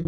[0.00, 0.06] Hey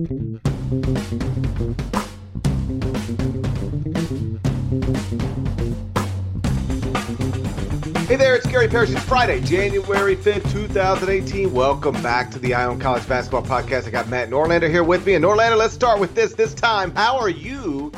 [8.17, 8.89] there, it's Gary Parrish.
[8.89, 11.53] It's Friday, January 5th, 2018.
[11.53, 13.87] Welcome back to the Eye on College Basketball Podcast.
[13.87, 15.13] I got Matt Norlander here with me.
[15.13, 16.95] And Norlander, let's start with this this time.
[16.95, 17.93] How are you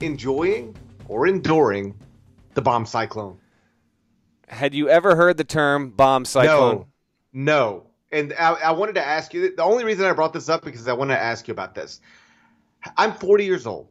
[0.00, 0.76] enjoying
[1.06, 1.94] or enduring
[2.52, 3.38] the bomb cyclone?
[4.48, 6.84] Had you ever heard the term bomb cyclone?
[7.32, 7.82] No.
[7.82, 7.87] No.
[8.10, 10.88] And I, I wanted to ask you the only reason I brought this up because
[10.88, 12.00] I wanted to ask you about this.
[12.96, 13.88] I'm 40 years old.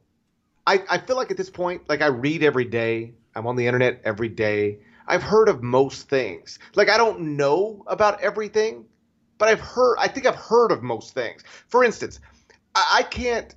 [0.66, 3.14] I, I feel like at this point, like I read every day.
[3.36, 4.80] I'm on the internet every day.
[5.08, 6.60] I've heard of most things.
[6.76, 8.86] Like I don't know about everything,
[9.38, 9.96] but I've heard.
[10.00, 11.44] I think I've heard of most things.
[11.68, 12.20] For instance,
[12.76, 13.56] I, I can't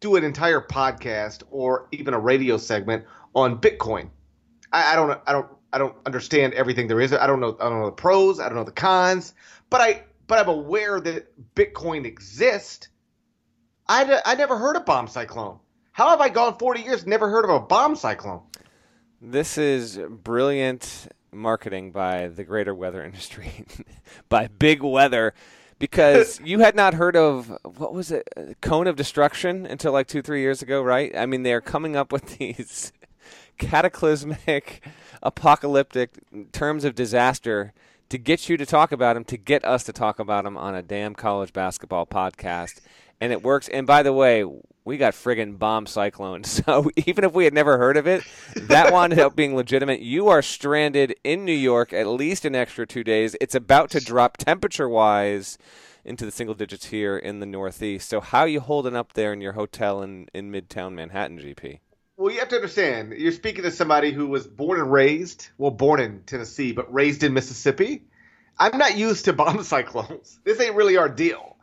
[0.00, 4.10] do an entire podcast or even a radio segment on Bitcoin.
[4.72, 5.20] I, I don't.
[5.26, 5.48] I don't.
[5.70, 7.12] I don't understand everything there is.
[7.12, 7.56] I don't know.
[7.60, 8.40] I don't know the pros.
[8.40, 9.34] I don't know the cons.
[9.70, 10.04] But I.
[10.26, 12.88] But I'm aware that Bitcoin exists.
[13.88, 15.58] I, I never heard of bomb cyclone.
[15.92, 18.42] How have I gone 40 years never heard of a bomb cyclone?
[19.20, 23.64] This is brilliant marketing by the greater weather industry,
[24.28, 25.34] by Big Weather,
[25.78, 28.28] because you had not heard of what was it,
[28.60, 31.16] Cone of Destruction until like two, three years ago, right?
[31.16, 32.92] I mean, they're coming up with these
[33.58, 34.86] cataclysmic,
[35.22, 36.18] apocalyptic
[36.52, 37.72] terms of disaster
[38.08, 40.74] to get you to talk about them, to get us to talk about them on
[40.74, 42.80] a damn college basketball podcast.
[43.20, 43.68] And it works.
[43.68, 44.44] And by the way,
[44.84, 46.44] we got friggin' bomb cyclone.
[46.44, 48.22] So even if we had never heard of it,
[48.56, 50.00] that wound up being legitimate.
[50.00, 53.36] You are stranded in New York at least an extra two days.
[53.40, 55.58] It's about to drop temperature wise
[56.04, 58.08] into the single digits here in the Northeast.
[58.08, 61.80] So how are you holding up there in your hotel in, in Midtown Manhattan, GP?
[62.18, 65.70] Well, you have to understand, you're speaking to somebody who was born and raised, well,
[65.70, 68.02] born in Tennessee, but raised in Mississippi.
[68.58, 70.40] I'm not used to bomb cyclones.
[70.42, 71.56] This ain't really our deal.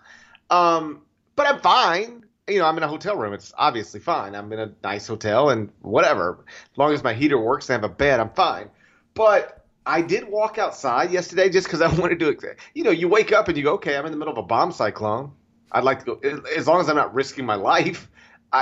[0.50, 1.02] Um,
[1.36, 2.24] but I'm fine.
[2.48, 3.34] You know, I'm in a hotel room.
[3.34, 4.34] It's obviously fine.
[4.34, 6.46] I'm in a nice hotel and whatever.
[6.48, 8.70] As long as my heater works and I have a bed, I'm fine.
[9.14, 12.56] But I did walk outside yesterday just because I wanted to.
[12.74, 14.48] You know, you wake up and you go, okay, I'm in the middle of a
[14.48, 15.34] bomb cyclone.
[15.70, 18.10] I'd like to go, as long as I'm not risking my life.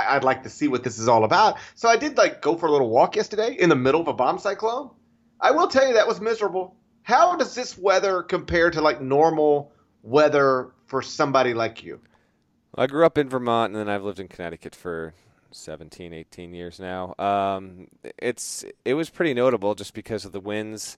[0.02, 1.58] I, would like to see what this is all about.
[1.74, 4.12] So I did like go for a little walk yesterday in the middle of a
[4.12, 4.90] bomb cyclone.
[5.40, 6.76] I will tell you that was miserable.
[7.02, 9.72] How does this weather compare to like normal
[10.02, 12.00] weather for somebody like you?
[12.76, 15.14] I grew up in Vermont and then I've lived in Connecticut for
[15.52, 17.14] 17, 18 years now.
[17.18, 17.88] Um,
[18.18, 20.96] it's it was pretty notable just because of the winds.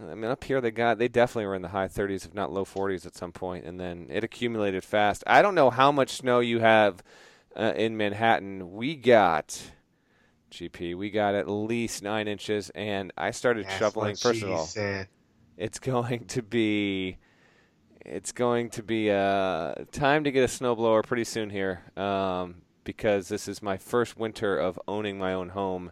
[0.00, 2.52] I mean, up here they got they definitely were in the high 30s, if not
[2.52, 5.24] low 40s, at some point, and then it accumulated fast.
[5.26, 7.02] I don't know how much snow you have
[7.56, 8.72] uh, in Manhattan.
[8.72, 9.60] We got
[10.50, 10.96] GP.
[10.96, 14.16] We got at least nine inches, and I started That's shoveling.
[14.16, 15.08] First of all, said.
[15.56, 17.18] it's going to be
[18.00, 23.28] it's going to be uh, time to get a snowblower pretty soon here um, because
[23.28, 25.90] this is my first winter of owning my own home.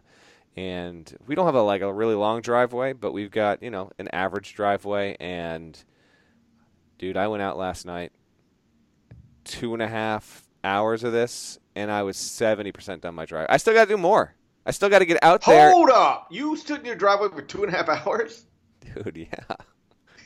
[0.55, 3.91] And we don't have a like a really long driveway, but we've got you know
[3.99, 5.17] an average driveway.
[5.19, 5.77] And
[6.97, 8.13] dude, I went out last night,
[9.43, 13.47] two and a half hours of this, and I was seventy percent done my drive.
[13.49, 14.33] I still got to do more.
[14.65, 15.71] I still got to get out there.
[15.71, 16.27] Hold up!
[16.31, 18.45] You stood in your driveway for two and a half hours,
[18.81, 19.15] dude.
[19.15, 19.55] Yeah.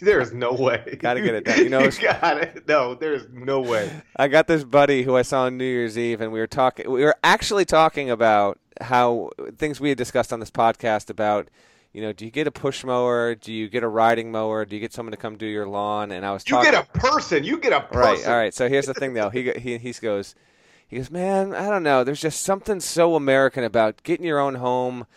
[0.01, 0.97] There is no way.
[1.01, 1.57] Got to get it done.
[1.57, 2.65] You know, you got it.
[2.69, 3.91] No, there is no way.
[4.15, 6.89] I got this buddy who I saw on New Year's Eve, and we were talking.
[6.89, 11.49] We were actually talking about how things we had discussed on this podcast about.
[11.93, 13.33] You know, do you get a push mower?
[13.33, 14.63] Do you get a riding mower?
[14.63, 16.11] Do you get someone to come do your lawn?
[16.11, 17.43] And I was you talking, get a person.
[17.43, 17.99] You get a person.
[17.99, 18.27] Right.
[18.27, 18.53] All right.
[18.53, 19.29] So here's the thing, though.
[19.29, 20.35] He he he goes,
[20.87, 22.03] he goes, man, I don't know.
[22.03, 25.07] There's just something so American about getting your own home,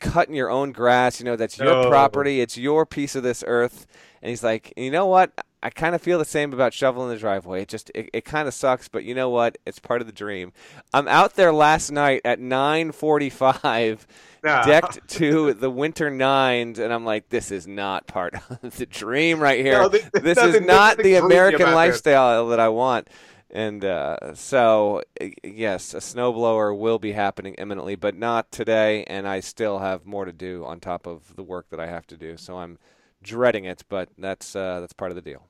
[0.00, 1.18] cutting your own grass.
[1.18, 1.88] You know, that's your No.
[1.88, 2.40] property.
[2.42, 3.86] It's your piece of this earth.
[4.20, 5.32] And he's like, you know what?
[5.62, 7.62] I kind of feel the same about shoveling the driveway.
[7.62, 9.58] It just it, it kind of sucks, but you know what?
[9.66, 10.52] It's part of the dream.
[10.92, 14.06] I'm out there last night at 9:45,
[14.42, 19.40] Decked to the winter nines, and I'm like, this is not part of the dream
[19.40, 19.82] right here.
[19.82, 21.74] No, this is not the American about this.
[21.74, 23.08] lifestyle that I want.
[23.50, 25.02] And uh, so,
[25.42, 29.04] yes, a snowblower will be happening imminently, but not today.
[29.04, 32.06] And I still have more to do on top of the work that I have
[32.08, 32.36] to do.
[32.36, 32.78] So I'm
[33.22, 35.46] dreading it, but that's uh, that's part of the deal.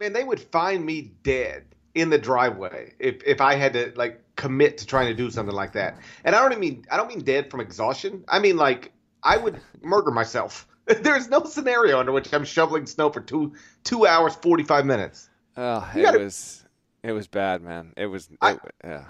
[0.00, 4.31] Man, they would find me dead in the driveway if, if I had to like
[4.42, 5.98] commit to trying to do something like that.
[6.24, 8.24] And I don't mean I don't mean dead from exhaustion.
[8.28, 8.92] I mean like
[9.22, 10.66] I would murder myself.
[10.86, 13.52] There's no scenario under which I'm shoveling snow for two
[13.84, 15.28] two hours forty five minutes.
[15.56, 16.64] Oh, You it gotta- was
[17.04, 17.92] it was bad, man.
[17.96, 18.28] It was.
[18.40, 19.04] I- yeah.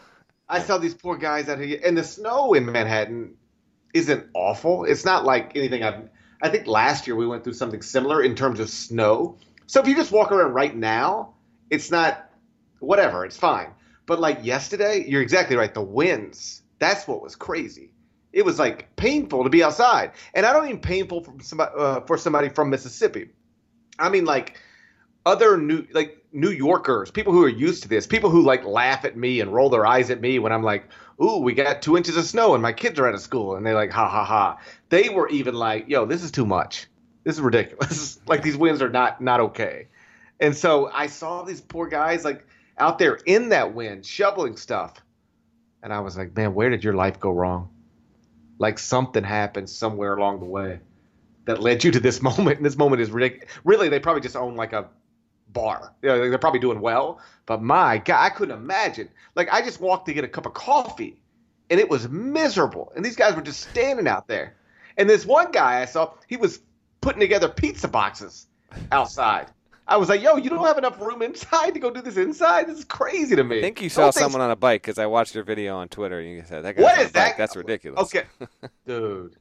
[0.48, 3.36] I saw these poor guys out here, and the snow in Manhattan
[3.94, 4.84] isn't awful.
[4.84, 6.08] It's not like anything I've.
[6.42, 9.36] I think last year we went through something similar in terms of snow.
[9.66, 11.34] So if you just walk around right now,
[11.70, 12.28] it's not
[12.80, 13.24] whatever.
[13.24, 13.68] It's fine.
[14.12, 15.72] But like yesterday, you're exactly right.
[15.72, 17.94] The winds, that's what was crazy.
[18.34, 20.12] It was like painful to be outside.
[20.34, 23.30] And I don't mean painful somebody, uh, for somebody from Mississippi.
[23.98, 24.60] I mean like
[25.24, 29.06] other new like New Yorkers, people who are used to this, people who like laugh
[29.06, 30.84] at me and roll their eyes at me when I'm like,
[31.18, 33.64] "Ooh, we got two inches of snow and my kids are out of school," and
[33.64, 34.58] they're like, "Ha ha ha."
[34.90, 36.86] They were even like, "Yo, this is too much.
[37.24, 38.20] This is ridiculous.
[38.26, 39.88] like these winds are not not okay."
[40.38, 42.46] And so I saw these poor guys like
[42.82, 45.00] out there in that wind shoveling stuff,
[45.82, 47.70] and I was like, "Man, where did your life go wrong?"
[48.58, 50.80] Like something happened somewhere along the way
[51.44, 52.56] that led you to this moment.
[52.56, 53.48] And this moment is ridiculous.
[53.64, 54.88] Really, they probably just own like a
[55.52, 55.94] bar.
[56.02, 59.08] You know, they're probably doing well, but my God, I couldn't imagine.
[59.36, 61.20] Like I just walked to get a cup of coffee,
[61.70, 62.92] and it was miserable.
[62.96, 64.56] And these guys were just standing out there.
[64.96, 66.60] And this one guy I saw, he was
[67.00, 68.48] putting together pizza boxes
[68.90, 69.46] outside.
[69.86, 72.68] I was like, "Yo, you don't have enough room inside to go do this inside.
[72.68, 75.06] This is crazy to me." I think you saw someone on a bike because I
[75.06, 76.20] watched your video on Twitter.
[76.20, 77.12] and You said that guy's What a that?
[77.12, 77.36] bike.
[77.36, 78.00] That's ridiculous.
[78.00, 78.24] Okay,
[78.86, 79.36] dude.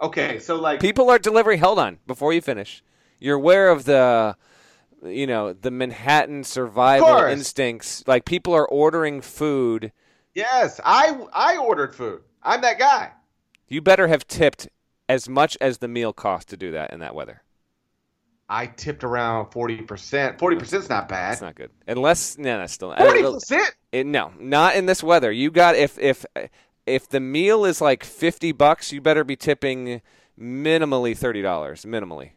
[0.00, 1.58] Okay, so like, People are delivering.
[1.60, 2.82] Hold on, before you finish,
[3.18, 4.36] you're aware of the,
[5.04, 8.04] you know, the Manhattan survival instincts.
[8.06, 9.92] Like people are ordering food.
[10.34, 12.22] yes, I I ordered food.
[12.42, 13.10] I'm that guy.
[13.68, 14.68] You better have tipped
[15.08, 17.42] as much as the meal cost to do that in that weather.
[18.48, 20.38] I tipped around forty percent.
[20.38, 21.32] Forty percent is not bad.
[21.32, 21.70] It's not good.
[21.86, 23.74] Unless no, that's still Forty percent.
[23.92, 25.30] no, not in this weather.
[25.30, 26.24] You got if if
[26.86, 30.00] if the meal is like fifty bucks, you better be tipping
[30.40, 31.84] minimally thirty dollars.
[31.84, 32.30] Minimally.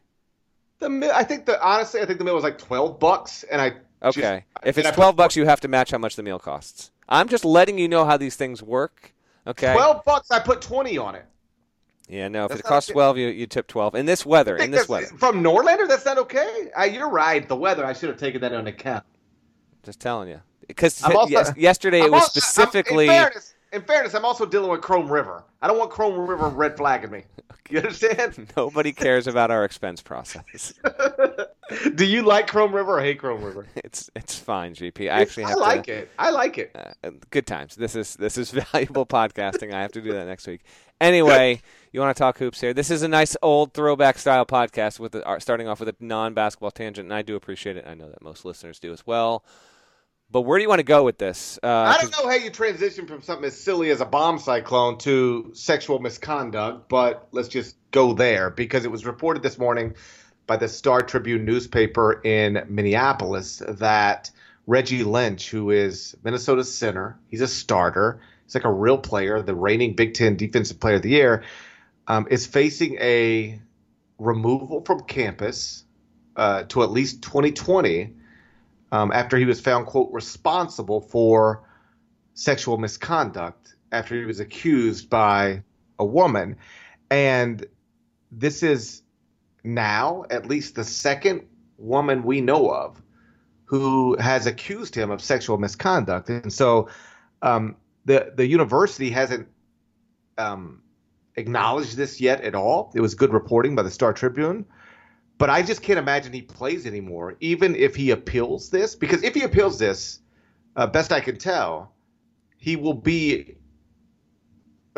[0.80, 3.70] The I think the honestly, I think the meal was like twelve bucks, and I
[3.70, 4.46] just- Okay.
[4.64, 6.92] if it's I twelve bucks, you have to match how much the meal costs.
[7.08, 9.14] I'm just letting you know how these things work.
[9.48, 9.74] Okay.
[9.74, 10.32] Twelve bucks.
[10.32, 11.26] I put twenty on it.
[12.12, 12.28] Yeah.
[12.28, 12.44] No.
[12.46, 12.94] If That's it costs okay.
[12.94, 14.58] twelve, you you tip twelve in this weather.
[14.58, 15.08] In this weather.
[15.18, 16.70] from Norlander, that's not okay.
[16.78, 17.48] Uh, you're right.
[17.48, 19.06] The weather, I should have taken that into account.
[19.84, 20.42] Just telling you.
[20.68, 23.06] Because yes, yesterday it I'm was also- I'm- specifically.
[23.08, 25.44] in fairness, in fairness, I'm also dealing with Chrome River.
[25.62, 27.24] I don't want Chrome River red flagging me.
[27.70, 28.52] You understand?
[28.58, 30.74] Nobody cares about our expense process.
[31.96, 33.68] Do you like Chrome River or hate Chrome River?
[33.84, 35.10] It's it's fine, GP.
[35.10, 35.94] I actually have I like to.
[35.94, 36.12] it.
[36.20, 36.76] I like it.
[36.76, 37.76] Uh, good times.
[37.76, 39.74] This is this is valuable podcasting.
[39.74, 40.62] I have to do that next week.
[41.00, 42.74] Anyway, you want to talk hoops here?
[42.74, 45.96] This is a nice old throwback style podcast with the, uh, starting off with a
[46.00, 47.86] non-basketball tangent, and I do appreciate it.
[47.88, 49.44] I know that most listeners do as well.
[50.32, 51.60] But where do you want to go with this?
[51.62, 54.98] Uh, I don't know how you transition from something as silly as a bomb cyclone
[55.00, 59.96] to sexual misconduct, but let's just go there because it was reported this morning
[60.48, 64.32] by the Star Tribune newspaper in Minneapolis that
[64.68, 69.56] Reggie Lynch, who is Minnesota's center, he's a starter, he's like a real player, the
[69.56, 71.44] reigning Big Ten Defensive Player of the Year,
[72.08, 73.60] um, is facing a
[74.18, 75.84] removal from campus
[76.38, 78.14] uh, to at least 2020
[78.92, 81.64] um, after he was found, quote, responsible for
[82.34, 85.64] sexual misconduct after he was accused by
[86.00, 86.58] a woman.
[87.10, 87.66] And
[88.32, 89.02] this is
[89.64, 91.42] now at least the second
[91.78, 93.02] woman we know of
[93.66, 96.30] who has accused him of sexual misconduct.
[96.30, 96.90] And so
[97.42, 99.48] um, the, the university hasn't
[100.38, 100.82] um,
[101.36, 102.92] acknowledged this yet at all.
[102.96, 104.66] It was good reporting by the Star Tribune.
[105.42, 108.94] But I just can't imagine he plays anymore, even if he appeals this.
[108.94, 110.20] Because if he appeals this,
[110.76, 111.94] uh, best I can tell,
[112.58, 113.56] he will be,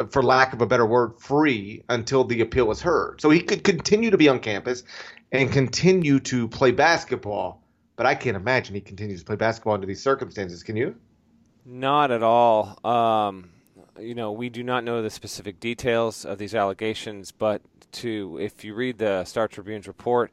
[0.10, 3.22] for lack of a better word, free until the appeal is heard.
[3.22, 4.84] So he could continue to be on campus
[5.32, 7.64] and continue to play basketball.
[7.96, 10.62] But I can't imagine he continues to play basketball under these circumstances.
[10.62, 10.94] Can you?
[11.66, 12.78] Not at all.
[12.84, 13.50] Um,
[14.00, 17.62] you know, we do not know the specific details of these allegations, but
[17.94, 20.32] to if you read the Star Tribune's report,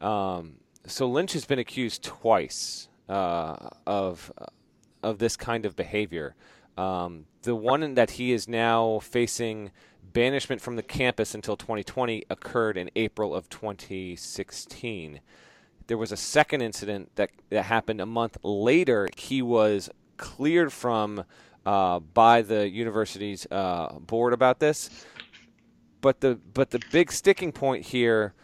[0.00, 0.54] um,
[0.86, 4.32] so Lynch has been accused twice uh, of
[5.02, 6.34] of this kind of behavior.
[6.76, 9.70] Um, the one that he is now facing
[10.12, 15.20] banishment from the campus until 2020 occurred in April of 2016
[15.86, 19.08] there was a second incident that, that happened a month later.
[19.16, 21.24] He was cleared from
[21.66, 24.90] uh, by the university's uh, board about this.
[26.00, 28.34] But the but the big sticking point here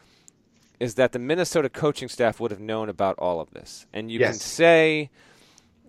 [0.79, 4.19] is that the Minnesota coaching staff would have known about all of this, and you
[4.19, 5.11] can say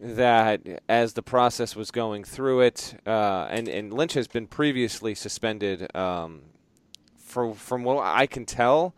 [0.02, 5.16] that as the process was going through it, uh, and and Lynch has been previously
[5.16, 5.96] suspended.
[5.96, 6.42] Um,
[7.32, 8.94] for, from what I can tell,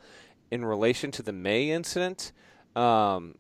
[0.50, 2.32] in relation to the May incident,
[2.76, 3.36] um,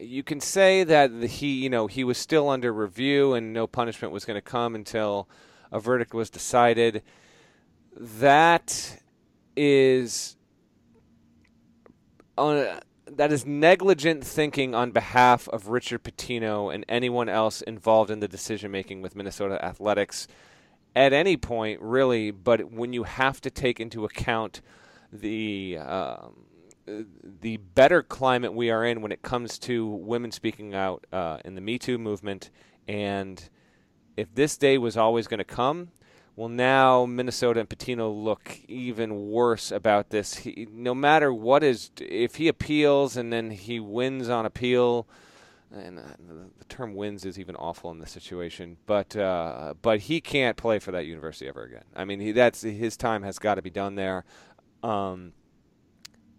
[0.00, 4.12] you can say that he, you know, he was still under review and no punishment
[4.12, 5.28] was going to come until
[5.72, 7.02] a verdict was decided.
[7.96, 9.00] That
[9.56, 10.36] is,
[12.36, 18.20] uh, that is negligent thinking on behalf of Richard Pitino and anyone else involved in
[18.20, 20.28] the decision making with Minnesota Athletics
[20.94, 22.30] at any point, really.
[22.30, 24.60] But when you have to take into account
[25.12, 26.47] the um,
[27.40, 31.54] the better climate we are in when it comes to women speaking out uh, in
[31.54, 32.50] the Me Too movement,
[32.86, 33.48] and
[34.16, 35.90] if this day was always going to come,
[36.36, 40.36] well, now Minnesota and Pitino look even worse about this.
[40.36, 45.08] He, no matter what is, if he appeals and then he wins on appeal,
[45.72, 46.02] and uh,
[46.58, 48.76] the term "wins" is even awful in this situation.
[48.86, 51.84] But uh, but he can't play for that university ever again.
[51.94, 54.24] I mean, he, that's his time has got to be done there.
[54.82, 55.32] Um,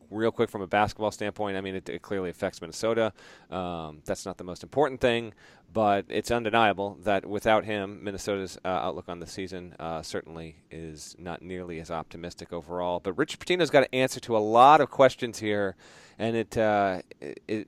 [0.10, 3.14] real quick from a basketball standpoint, I mean, it, it clearly affects Minnesota.
[3.50, 5.34] Um, that's not the most important thing,
[5.72, 11.16] but it's undeniable that without him, Minnesota's uh, outlook on the season uh, certainly is
[11.20, 13.00] not nearly as optimistic overall.
[13.00, 15.76] But Richard Pitino's got to answer to a lot of questions here,
[16.18, 17.68] and it uh, it, it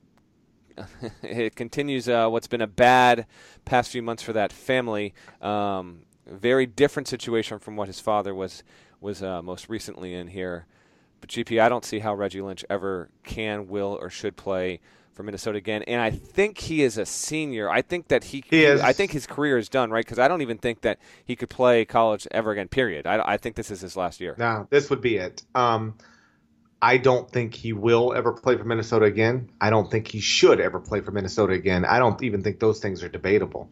[1.21, 3.25] it continues uh, what's been a bad
[3.65, 5.13] past few months for that family.
[5.41, 8.63] Um, very different situation from what his father was
[8.99, 10.67] was uh, most recently in here.
[11.21, 14.79] But GP, I don't see how Reggie Lynch ever can, will, or should play
[15.13, 15.83] for Minnesota again.
[15.83, 17.69] And I think he is a senior.
[17.69, 18.81] I think that he, he is.
[18.81, 20.03] I think his career is done, right?
[20.03, 22.67] Because I don't even think that he could play college ever again.
[22.67, 23.05] Period.
[23.05, 24.35] I, I think this is his last year.
[24.37, 25.43] No, this would be it.
[25.53, 25.95] Um,
[26.81, 29.51] I don't think he will ever play for Minnesota again.
[29.61, 31.85] I don't think he should ever play for Minnesota again.
[31.85, 33.69] I don't even think those things are debatable.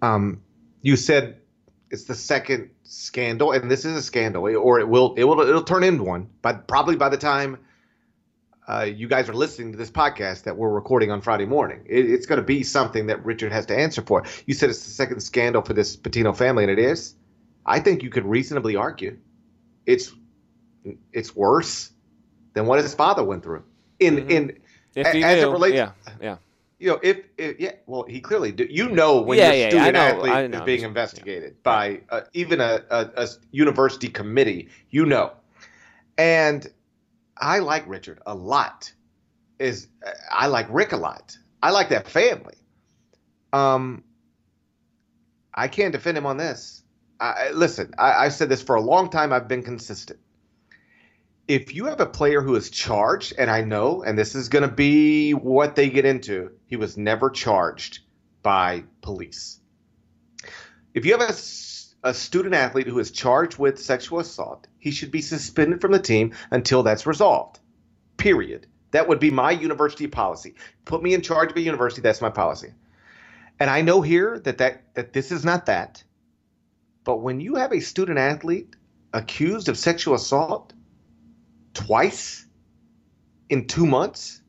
[0.00, 0.42] Um,
[0.80, 1.41] you said
[1.92, 5.62] it's the second scandal, and this is a scandal, or it will it will it'll
[5.62, 6.30] turn into one.
[6.40, 7.58] But probably by the time
[8.66, 12.10] uh, you guys are listening to this podcast that we're recording on Friday morning, it,
[12.10, 14.24] it's going to be something that Richard has to answer for.
[14.46, 17.14] You said it's the second scandal for this Pitino family, and it is.
[17.66, 19.18] I think you could reasonably argue
[19.84, 20.12] it's
[21.12, 21.92] it's worse
[22.54, 23.64] than what his father went through.
[24.00, 24.30] In mm-hmm.
[24.30, 24.58] in
[24.94, 25.90] if as knew, it relates, yeah,
[26.22, 26.36] yeah.
[26.82, 28.66] You know, if, if yeah, well, he clearly do.
[28.68, 31.60] You know when yeah, your yeah, student athlete is being investigated yeah.
[31.62, 34.68] by uh, even a, a, a university committee.
[34.90, 35.32] You know,
[36.18, 36.66] and
[37.38, 38.92] I like Richard a lot.
[39.60, 39.86] Is
[40.28, 41.36] I like Rick a lot.
[41.62, 42.56] I like that family.
[43.52, 44.02] Um,
[45.54, 46.82] I can't defend him on this.
[47.20, 49.32] I, listen, I, I said this for a long time.
[49.32, 50.18] I've been consistent
[51.52, 54.66] if you have a player who is charged, and I know, and this is going
[54.66, 58.00] to be what they get into, he was never charged
[58.42, 59.60] by police.
[60.94, 61.34] If you have a,
[62.08, 65.98] a student athlete who is charged with sexual assault, he should be suspended from the
[65.98, 67.60] team until that's resolved.
[68.16, 68.66] Period.
[68.92, 70.54] That would be my university policy.
[70.86, 72.72] Put me in charge of a university, that's my policy.
[73.60, 76.02] And I know here that, that, that this is not that.
[77.04, 78.74] But when you have a student athlete
[79.12, 80.72] accused of sexual assault,
[81.74, 82.46] twice
[83.48, 84.40] in two months?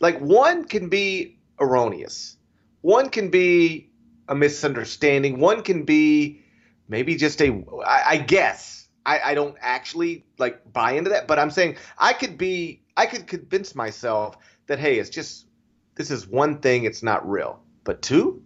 [0.00, 2.36] Like one can be erroneous,
[2.80, 3.90] one can be
[4.28, 6.42] a misunderstanding, one can be
[6.88, 7.64] maybe just a.
[7.84, 12.12] I, I guess I, I don't actually like buy into that, but I'm saying I
[12.12, 15.46] could be I could convince myself that hey, it's just
[15.94, 18.42] this is one thing, it's not real, but two,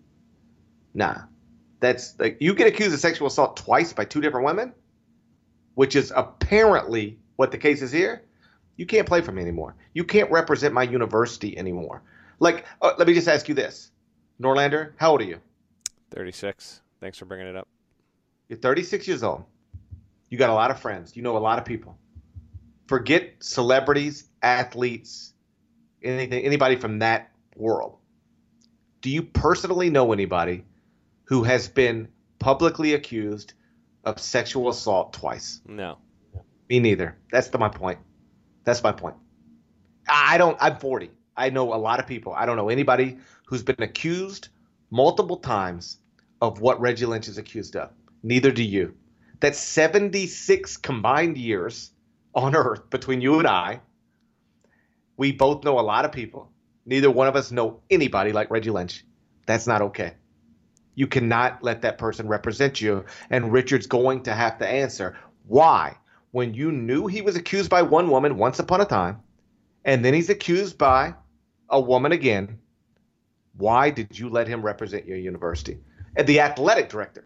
[0.92, 1.22] nah.
[1.80, 4.72] That's like you get accused of sexual assault twice by two different women,
[5.74, 8.22] which is apparently what the case is here,
[8.76, 9.76] you can't play for me anymore.
[9.92, 12.02] You can't represent my university anymore.
[12.40, 13.90] Like, uh, let me just ask you this,
[14.40, 15.40] Norlander, how old are you?
[16.10, 16.80] 36.
[17.00, 17.68] Thanks for bringing it up.
[18.48, 19.44] You're 36 years old.
[20.28, 21.16] You got a lot of friends.
[21.16, 21.96] You know a lot of people.
[22.86, 25.32] Forget celebrities, athletes,
[26.02, 27.96] anything, anybody from that world.
[29.00, 30.64] Do you personally know anybody
[31.24, 33.54] who has been publicly accused
[34.04, 35.60] of sexual assault twice?
[35.66, 35.98] No.
[36.68, 37.16] Me neither.
[37.30, 37.98] That's the, my point.
[38.64, 39.16] That's my point.
[40.08, 40.56] I don't.
[40.60, 41.10] I'm 40.
[41.36, 42.32] I know a lot of people.
[42.32, 44.48] I don't know anybody who's been accused
[44.90, 45.98] multiple times
[46.40, 47.90] of what Reggie Lynch is accused of.
[48.22, 48.94] Neither do you.
[49.40, 51.90] That's 76 combined years
[52.34, 53.80] on Earth between you and I.
[55.16, 56.50] We both know a lot of people.
[56.86, 59.04] Neither one of us know anybody like Reggie Lynch.
[59.46, 60.14] That's not okay.
[60.94, 63.04] You cannot let that person represent you.
[63.30, 65.16] And Richard's going to have to answer
[65.46, 65.96] why
[66.34, 69.20] when you knew he was accused by one woman once upon a time,
[69.84, 71.14] and then he's accused by
[71.70, 72.58] a woman again,
[73.56, 75.78] why did you let him represent your university?
[76.16, 77.24] And the athletic director,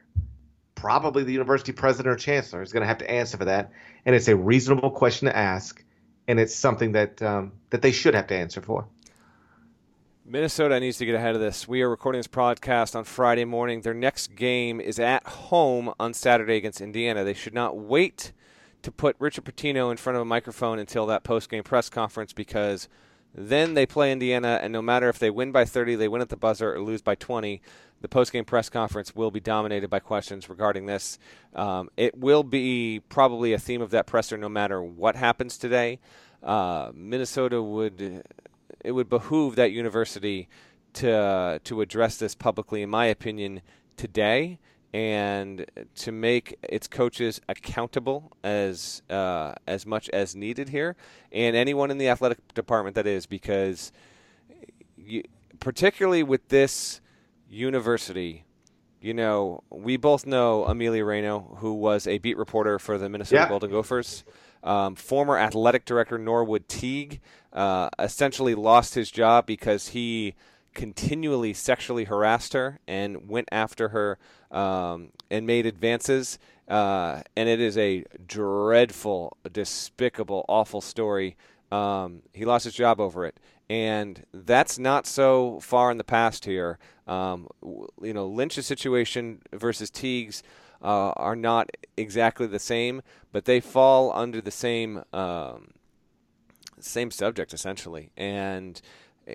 [0.74, 3.72] probably the university president or chancellor, is going to have to answer for that.
[4.04, 5.82] And it's a reasonable question to ask,
[6.26, 8.86] and it's something that um, that they should have to answer for.
[10.26, 11.66] Minnesota needs to get ahead of this.
[11.66, 13.80] We are recording this podcast on Friday morning.
[13.80, 17.24] Their next game is at home on Saturday against Indiana.
[17.24, 18.32] They should not wait
[18.82, 22.32] to put Richard Pitino in front of a microphone until that post game press conference
[22.32, 22.88] because
[23.35, 26.28] Then they play Indiana, and no matter if they win by 30, they win at
[26.28, 27.61] the buzzer, or lose by 20,
[28.00, 31.18] the post-game press conference will be dominated by questions regarding this.
[31.54, 35.99] Um, it will be probably a theme of that presser, no matter what happens today.
[36.42, 38.25] Uh, Minnesota would
[38.85, 40.49] it would behoove that university
[40.94, 43.61] to to address this publicly, in my opinion,
[43.97, 44.61] today
[44.92, 50.97] and to make its coaches accountable as uh, as much as needed here,
[51.30, 53.92] and anyone in the athletic department that is, because
[54.97, 55.23] you,
[55.61, 57.00] particularly with this
[57.50, 58.45] university,
[59.00, 63.42] you know, we both know Amelia Rayno, who was a beat reporter for the Minnesota
[63.42, 63.49] yeah.
[63.49, 64.25] Golden Gophers.
[64.64, 67.21] Um, former athletic director Norwood Teague
[67.52, 70.35] uh, essentially lost his job because he
[70.75, 74.18] continually sexually harassed her and went after her
[74.50, 76.38] um, and made advances.
[76.68, 81.37] Uh, and it is a dreadful, despicable, awful story.
[81.72, 83.38] Um, he lost his job over it.
[83.70, 86.78] And that's not so far in the past here.
[87.06, 90.42] Um, you know, Lynch's situation versus Teague's
[90.82, 95.72] uh, are not exactly the same, but they fall under the same um,
[96.80, 98.10] same subject essentially.
[98.16, 98.80] And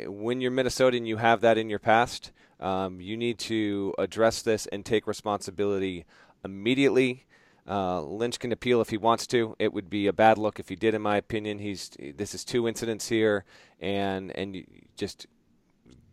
[0.05, 2.31] when you're Minnesota and you have that in your past.
[2.59, 6.05] Um, you need to address this and take responsibility
[6.43, 7.25] immediately.
[7.67, 9.55] Uh, Lynch can appeal if he wants to.
[9.57, 11.59] It would be a bad look if he did, in my opinion.
[11.59, 13.45] He's this is two incidents here,
[13.79, 14.65] and and
[14.97, 15.27] just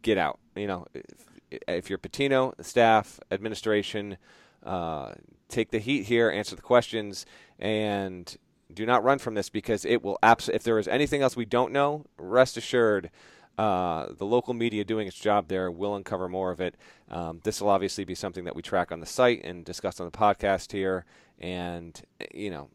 [0.02, 0.38] get out.
[0.54, 1.26] You know, if,
[1.66, 4.16] if you're Pitino, staff, administration,
[4.64, 5.12] uh,
[5.48, 7.26] take the heat here, answer the questions,
[7.58, 8.36] and
[8.72, 10.56] do not run from this because it will absolutely.
[10.56, 13.10] If there is anything else we don't know, rest assured.
[13.58, 16.76] Uh, the local media doing its job there will uncover more of it.
[17.10, 20.06] Um, this will obviously be something that we track on the site and discuss on
[20.06, 21.04] the podcast here.
[21.38, 22.00] And,
[22.32, 22.68] you know,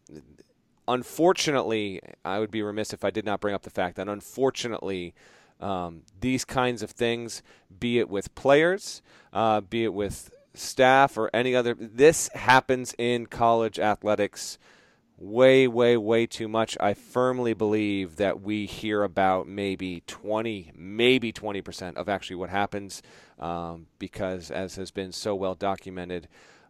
[0.87, 5.15] unfortunately, I would be remiss if I did not bring up the fact that unfortunately,
[5.59, 7.41] um, these kinds of things,
[7.79, 9.01] be it with players,
[9.33, 14.57] uh, be it with staff or any other, this happens in college athletics
[15.17, 16.77] way, way, way too much.
[16.79, 23.01] I firmly believe that we hear about maybe 20, maybe 20% of actually what happens
[23.39, 26.27] um, because, as has been so well documented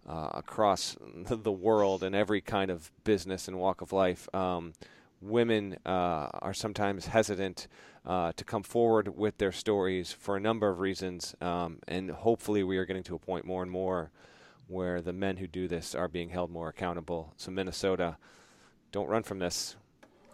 [0.07, 0.95] uh, across
[1.29, 4.73] the world and every kind of business and walk of life, um,
[5.21, 7.67] women uh, are sometimes hesitant.
[8.07, 12.61] Uh, to come forward with their stories for a number of reasons, um, and hopefully,
[12.61, 14.11] we are getting to a point more and more
[14.67, 17.33] where the men who do this are being held more accountable.
[17.37, 18.17] So Minnesota,
[18.95, 19.75] don't run from this.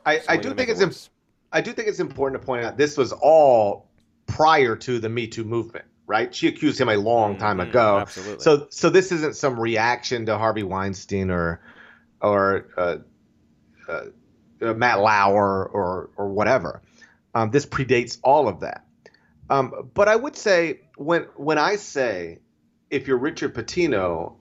[0.05, 1.11] I, I do think it it's imp-
[1.51, 3.87] I do think it's important to point out this was all
[4.27, 6.33] prior to the Me Too movement, right?
[6.33, 7.99] She accused him a long time mm-hmm, ago.
[7.99, 8.43] Absolutely.
[8.43, 11.59] So so this isn't some reaction to Harvey Weinstein or
[12.21, 12.97] or uh,
[13.89, 14.05] uh,
[14.61, 16.81] uh, Matt Lauer or or whatever.
[17.33, 18.85] Um, this predates all of that.
[19.49, 22.39] Um, but I would say when when I say
[22.91, 24.35] if you're Richard Pitino,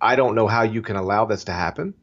[0.00, 1.94] I don't know how you can allow this to happen.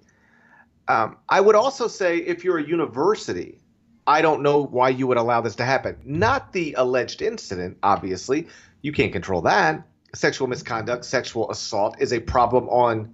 [0.88, 3.60] Um, I would also say if you're a university,
[4.06, 5.98] I don't know why you would allow this to happen.
[6.04, 8.48] Not the alleged incident, obviously.
[8.82, 9.88] You can't control that.
[10.14, 13.14] Sexual misconduct, sexual assault is a problem on,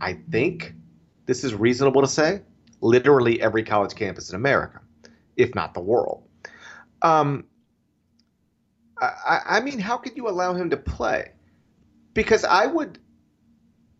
[0.00, 0.74] I think,
[1.26, 2.42] this is reasonable to say,
[2.80, 4.80] literally every college campus in America,
[5.36, 6.24] if not the world.
[7.02, 7.44] Um,
[9.00, 11.32] I, I mean, how could you allow him to play?
[12.14, 12.98] Because I would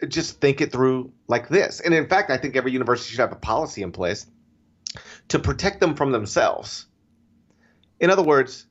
[0.08, 1.80] just think it through like this.
[1.80, 4.26] And in fact, I think every university should have a policy in place
[5.28, 6.86] to protect them from themselves.
[8.00, 8.66] In other words,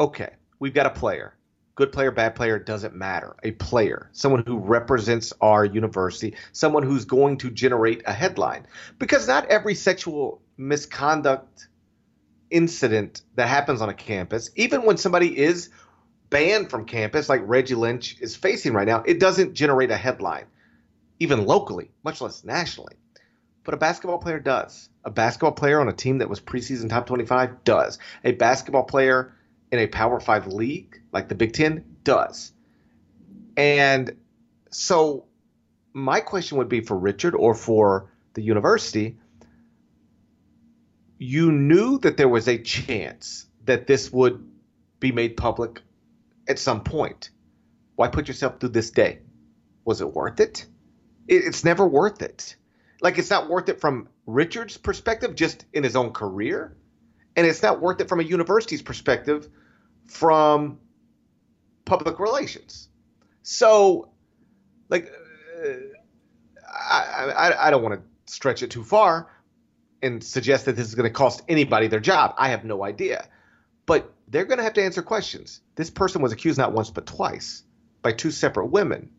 [0.00, 1.34] okay, we've got a player.
[1.74, 3.36] Good player, bad player, doesn't matter.
[3.42, 8.66] A player, someone who represents our university, someone who's going to generate a headline.
[8.98, 11.68] Because not every sexual misconduct
[12.50, 15.68] incident that happens on a campus, even when somebody is
[16.36, 20.44] banned from campus, like Reggie Lynch is facing right now, it doesn't generate a headline,
[21.18, 22.94] even locally, much less nationally.
[23.64, 24.90] But a basketball player does.
[25.02, 27.98] A basketball player on a team that was preseason top 25 does.
[28.22, 29.34] A basketball player
[29.72, 32.52] in a Power Five league like the Big Ten does.
[33.56, 34.14] And
[34.70, 35.24] so,
[35.94, 39.16] my question would be for Richard or for the university
[41.18, 44.46] you knew that there was a chance that this would
[45.00, 45.80] be made public
[46.48, 47.30] at some point.
[47.96, 49.20] Why put yourself through this day?
[49.84, 50.66] Was it worth it?
[51.28, 52.56] It's never worth it.
[53.00, 56.76] Like it's not worth it from Richard's perspective, just in his own career,
[57.36, 59.48] and it's not worth it from a university's perspective,
[60.06, 60.78] from
[61.84, 62.88] public relations.
[63.42, 64.10] So,
[64.88, 65.10] like,
[65.64, 65.68] uh,
[66.68, 69.30] I, I, I don't want to stretch it too far
[70.02, 72.34] and suggest that this is going to cost anybody their job.
[72.38, 73.28] I have no idea.
[73.86, 75.60] But they're going to have to answer questions.
[75.74, 77.62] This person was accused not once but twice
[78.02, 79.10] by two separate women.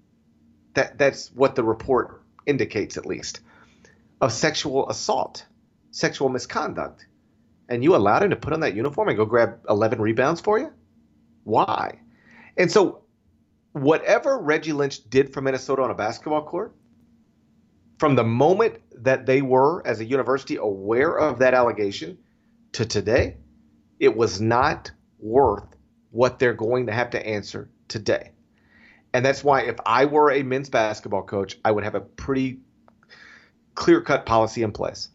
[0.73, 3.41] That that's what the report indicates at least
[4.21, 5.45] of sexual assault,
[5.91, 7.05] sexual misconduct.
[7.69, 10.57] And you allowed him to put on that uniform and go grab 11 rebounds for
[10.57, 10.71] you?
[11.43, 11.99] Why?
[12.55, 13.03] And so
[13.73, 16.73] whatever Reggie Lynch did for Minnesota on a basketball court,
[17.99, 22.19] from the moment that they were, as a university, aware of that allegation
[22.73, 23.37] to today,
[23.99, 25.75] it was not worth
[26.11, 28.31] what they're going to have to answer today.
[29.13, 32.59] And that's why, if I were a men's basketball coach, I would have a pretty
[33.75, 35.09] clear cut policy in place.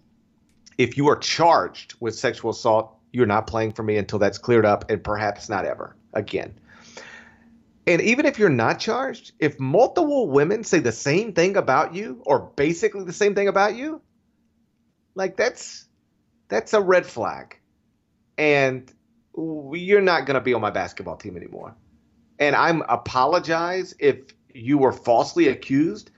[0.78, 4.64] If you are charged with sexual assault, you're not playing for me until that's cleared
[4.64, 6.54] up and perhaps not ever again.
[7.86, 12.22] And even if you're not charged, if multiple women say the same thing about you
[12.24, 14.00] or basically the same thing about you,
[15.14, 15.86] like that's
[16.48, 17.58] that's a red flag.
[18.38, 18.92] And
[19.36, 21.74] you're not going to be on my basketball team anymore.
[22.38, 26.10] And I'm apologize if you were falsely accused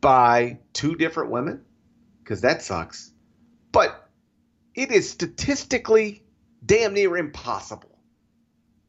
[0.00, 1.62] by two different women
[2.22, 3.12] because that sucks.
[3.72, 4.08] But
[4.74, 6.24] it is statistically
[6.64, 7.98] damn near impossible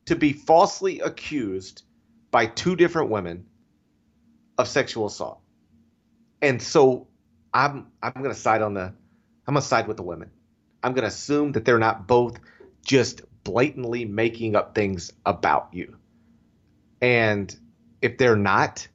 [0.05, 1.83] to be falsely accused
[2.31, 3.45] by two different women
[4.57, 5.41] of sexual assault.
[6.41, 7.07] And so
[7.53, 8.93] I'm I'm going to side on the
[9.47, 10.31] I'm going to side with the women.
[10.83, 12.39] I'm going to assume that they're not both
[12.85, 15.97] just blatantly making up things about you.
[17.01, 17.55] And
[18.01, 18.87] if they're not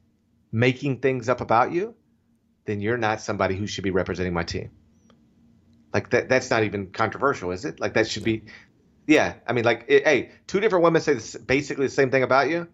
[0.51, 1.95] making things up about you,
[2.65, 4.71] then you're not somebody who should be representing my team.
[5.93, 7.79] Like that that's not even controversial, is it?
[7.79, 8.43] Like that should be
[9.07, 12.23] yeah, I mean like it, hey, two different women say this, basically the same thing
[12.23, 12.67] about you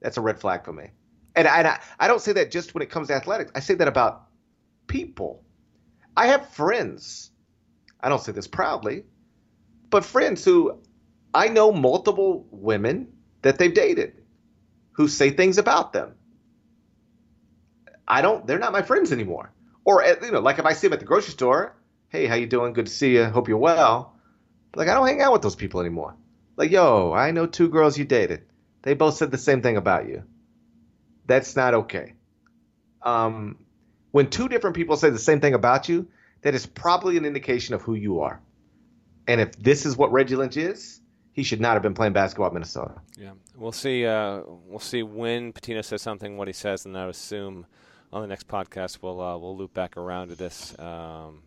[0.00, 0.90] that's a red flag for me.
[1.36, 3.52] And I, I don't say that just when it comes to athletics.
[3.54, 4.26] I say that about
[4.86, 5.44] people.
[6.16, 7.30] I have friends.
[8.00, 9.04] I don't say this proudly,
[9.90, 10.78] but friends who
[11.34, 14.14] I know multiple women that they've dated
[14.92, 16.14] who say things about them.
[18.06, 18.46] I don't.
[18.46, 19.52] They're not my friends anymore.
[19.84, 21.76] Or you know, like if I see them at the grocery store,
[22.08, 22.72] hey, how you doing?
[22.72, 23.24] Good to see you.
[23.24, 24.14] Hope you're well.
[24.74, 26.16] Like I don't hang out with those people anymore.
[26.56, 28.42] Like yo, I know two girls you dated.
[28.82, 30.24] They both said the same thing about you.
[31.26, 32.14] That's not okay.
[33.02, 33.58] Um,
[34.10, 36.08] when two different people say the same thing about you,
[36.42, 38.40] that is probably an indication of who you are.
[39.30, 41.00] And if this is what Reggie Lynch is,
[41.32, 43.00] he should not have been playing basketball at Minnesota.
[43.16, 44.04] Yeah, we'll see.
[44.04, 47.64] Uh, we'll see when Pitino says something, what he says, and I assume
[48.12, 51.42] on the next podcast we'll uh, we'll loop back around to this um,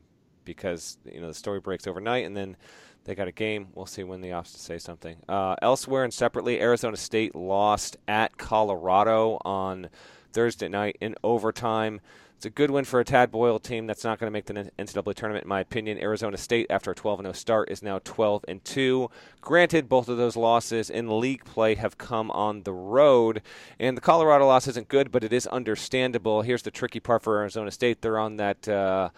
[0.45, 2.55] because you know the story breaks overnight, and then
[3.03, 3.67] they got a game.
[3.75, 5.17] We'll see when the Ofs say something.
[5.27, 9.89] Uh, elsewhere and separately, Arizona State lost at Colorado on
[10.31, 11.99] Thursday night in overtime.
[12.43, 14.69] It's a good win for a Tad Boyle team that's not going to make the
[14.77, 15.97] NCAA tournament, in my opinion.
[15.97, 19.10] Arizona State, after a 12 0 start, is now 12 and 2.
[19.39, 23.41] Granted, both of those losses in league play have come on the road,
[23.79, 26.41] and the Colorado loss isn't good, but it is understandable.
[26.41, 28.67] Here's the tricky part for Arizona State: they're on that.
[28.67, 29.12] Uh,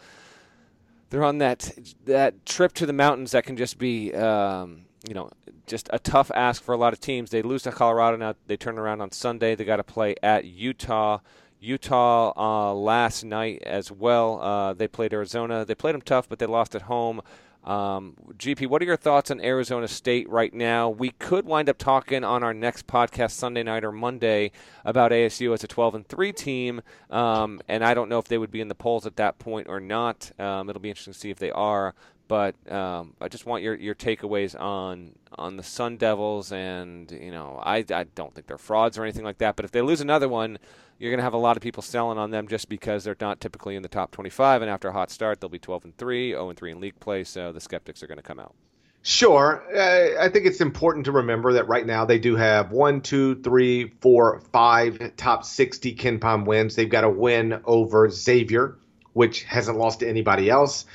[1.09, 1.71] they're on that
[2.05, 5.31] that trip to the mountains that can just be um, you know
[5.65, 7.31] just a tough ask for a lot of teams.
[7.31, 8.35] They lose to Colorado now.
[8.45, 9.55] They turn around on Sunday.
[9.55, 11.21] They got to play at Utah.
[11.65, 14.41] Utah uh, last night as well.
[14.41, 15.65] Uh, they played Arizona.
[15.65, 17.21] They played them tough, but they lost at home.
[17.65, 20.87] Um, GP, what are your thoughts on Arizona State right now?
[20.87, 24.51] We could wind up talking on our next podcast Sunday night or Monday
[24.83, 28.37] about ASU as a 12 and 3 team, um, and I don't know if they
[28.37, 30.31] would be in the polls at that point or not.
[30.39, 31.95] Um, it'll be interesting to see if they are.
[32.27, 37.29] But um, I just want your, your takeaways on on the Sun Devils, and you
[37.29, 39.55] know I, I don't think they're frauds or anything like that.
[39.55, 40.57] But if they lose another one,
[40.97, 43.41] you're going to have a lot of people selling on them just because they're not
[43.41, 44.61] typically in the top 25.
[44.61, 46.99] And after a hot start, they'll be 12 and 3, 0 and 3 in league
[46.99, 47.23] play.
[47.23, 48.55] So the skeptics are going to come out.
[49.01, 49.63] Sure.
[49.71, 53.35] Uh, I think it's important to remember that right now they do have one, two,
[53.43, 56.75] three, four, five top 60 KenPom wins.
[56.75, 58.79] They've got a win over Xavier,
[59.13, 60.85] which hasn't lost to anybody else.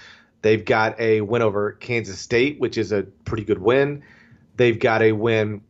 [0.43, 4.03] They've got a win over Kansas State, which is a pretty good win.
[4.57, 5.61] They've got a win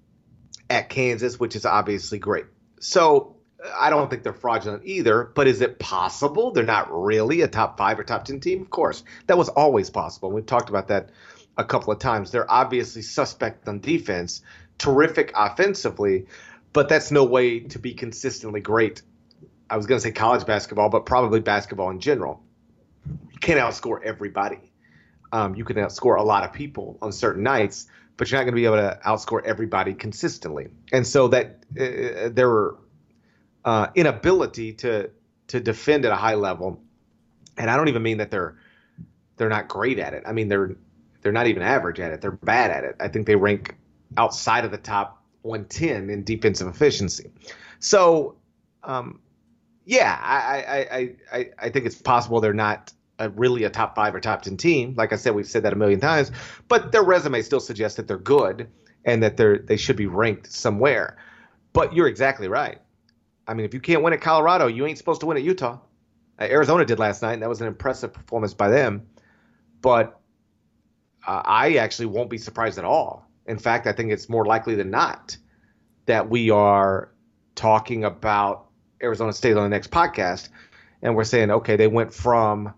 [0.71, 2.47] at Kansas, which is obviously great.
[2.79, 3.37] So
[3.77, 7.77] I don't think they're fraudulent either, but is it possible they're not really a top
[7.77, 8.63] five or top 10 team?
[8.63, 9.05] Of course.
[9.27, 10.31] That was always possible.
[10.31, 11.11] We've talked about that
[11.59, 12.31] a couple of times.
[12.31, 14.43] They're obviously suspect on defense,
[14.79, 16.27] terrific offensively,
[16.73, 19.03] but that's no way to be consistently great.
[19.69, 22.43] I was going to say college basketball, but probably basketball in general.
[23.07, 24.73] You can't outscore everybody.
[25.33, 28.55] Um, you can outscore a lot of people on certain nights, but you're not going
[28.55, 30.69] to be able to outscore everybody consistently.
[30.93, 32.79] And so that uh, there were
[33.65, 35.11] uh, inability to
[35.49, 36.81] to defend at a high level.
[37.57, 38.57] And I don't even mean that they're
[39.37, 40.23] they're not great at it.
[40.27, 40.77] I mean, they're
[41.23, 42.21] they're not even average at it.
[42.21, 42.97] They're bad at it.
[43.01, 43.77] I think they rank
[44.17, 47.31] outside of the top 110 in defensive efficiency.
[47.79, 48.37] So,
[48.83, 49.21] um,
[49.85, 54.15] yeah, I, I, I, I think it's possible they're not a, really a top five
[54.15, 54.95] or top 10 team.
[54.97, 56.31] Like I said, we've said that a million times,
[56.69, 58.69] but their resume still suggests that they're good
[59.05, 61.17] and that they're they should be ranked somewhere.
[61.73, 62.81] But you're exactly right.
[63.51, 65.81] I mean, if you can't win at Colorado, you ain't supposed to win at Utah.
[66.39, 69.09] Uh, Arizona did last night, and that was an impressive performance by them.
[69.83, 70.21] But
[71.27, 73.29] uh, I actually won't be surprised at all.
[73.47, 75.37] In fact, I think it's more likely than not
[76.07, 77.11] that we are
[77.57, 78.69] talking about
[79.03, 80.49] Arizona State on the next podcast,
[81.03, 82.73] and we're saying, okay, they went from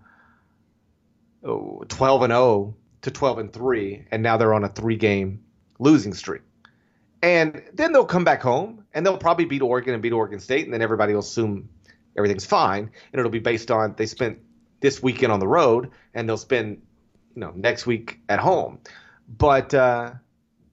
[1.45, 5.45] oh, 12 and 0 to 12 and 3, and now they're on a three-game
[5.79, 6.41] losing streak.
[7.21, 10.65] And then they'll come back home, and they'll probably beat Oregon and beat Oregon State,
[10.65, 11.69] and then everybody will assume
[12.17, 14.39] everything's fine, and it'll be based on they spent
[14.81, 16.83] this weekend on the road, and they'll spend
[17.35, 18.79] you know next week at home.
[19.29, 20.13] But uh,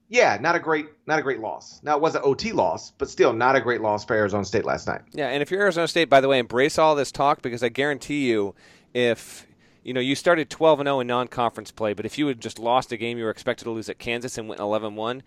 [0.10, 1.80] yeah, not a great not a great loss.
[1.84, 4.66] Now it was an OT loss, but still not a great loss for Arizona State
[4.66, 5.02] last night.
[5.12, 7.70] Yeah, and if you're Arizona State, by the way, embrace all this talk because I
[7.70, 8.56] guarantee you,
[8.94, 9.46] if
[9.84, 12.60] you know you started 12 and 0 in non-conference play, but if you had just
[12.60, 15.22] lost a game you were expected to lose at Kansas and went 11-1,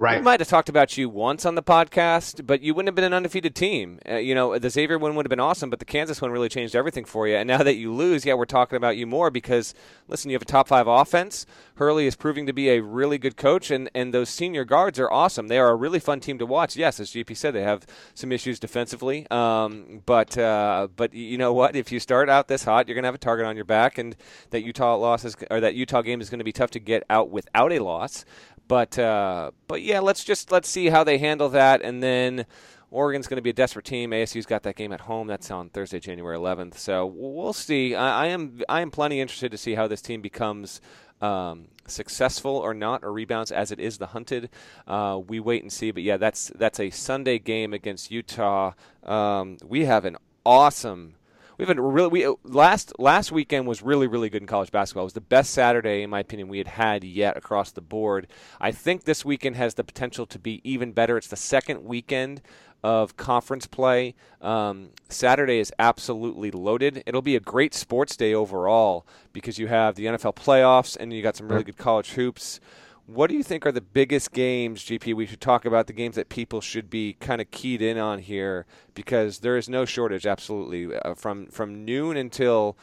[0.00, 0.18] Right.
[0.18, 3.02] We might have talked about you once on the podcast, but you wouldn't have been
[3.02, 3.98] an undefeated team.
[4.08, 6.48] Uh, you know, the Xavier one would have been awesome, but the Kansas one really
[6.48, 7.34] changed everything for you.
[7.34, 9.74] And now that you lose, yeah, we're talking about you more because,
[10.06, 11.46] listen, you have a top five offense.
[11.78, 15.10] Hurley is proving to be a really good coach, and, and those senior guards are
[15.10, 15.48] awesome.
[15.48, 16.76] They are a really fun team to watch.
[16.76, 17.84] Yes, as GP said, they have
[18.14, 21.74] some issues defensively, um, but uh, but you know what?
[21.74, 23.98] If you start out this hot, you're going to have a target on your back,
[23.98, 24.14] and
[24.50, 27.02] that Utah loss is, or that Utah game is going to be tough to get
[27.10, 28.24] out without a loss.
[28.68, 32.44] But uh, but yeah, let's just let's see how they handle that, and then
[32.90, 34.10] Oregon's going to be a desperate team.
[34.10, 35.26] ASU's got that game at home.
[35.26, 36.76] That's on Thursday, January 11th.
[36.78, 37.94] So we'll see.
[37.94, 40.80] I, I am I am plenty interested to see how this team becomes.
[41.20, 44.50] Um, successful or not or rebounds as it is the hunted
[44.86, 49.56] uh, we wait and see but yeah that's that's a sunday game against utah um,
[49.64, 51.14] we have an awesome
[51.58, 55.02] we have a really we last last weekend was really really good in college basketball.
[55.02, 58.28] It was the best Saturday in my opinion we had had yet across the board.
[58.60, 61.18] I think this weekend has the potential to be even better.
[61.18, 62.40] It's the second weekend
[62.84, 64.14] of conference play.
[64.40, 67.02] Um, Saturday is absolutely loaded.
[67.06, 71.20] It'll be a great sports day overall because you have the NFL playoffs and you
[71.20, 72.60] got some really good college hoops.
[73.08, 75.14] What do you think are the biggest games, GP?
[75.14, 78.18] We should talk about the games that people should be kind of keyed in on
[78.18, 80.26] here because there is no shortage.
[80.26, 82.76] Absolutely, uh, from from noon until,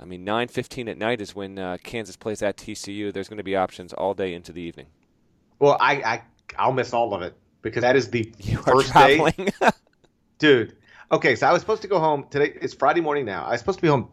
[0.00, 3.12] I mean, nine fifteen at night is when uh, Kansas plays at TCU.
[3.12, 4.86] There's going to be options all day into the evening.
[5.60, 6.22] Well, I, I
[6.58, 9.52] I'll miss all of it because that is the you first day,
[10.40, 10.76] dude.
[11.12, 12.58] Okay, so I was supposed to go home today.
[12.60, 13.44] It's Friday morning now.
[13.44, 14.08] I was supposed to be home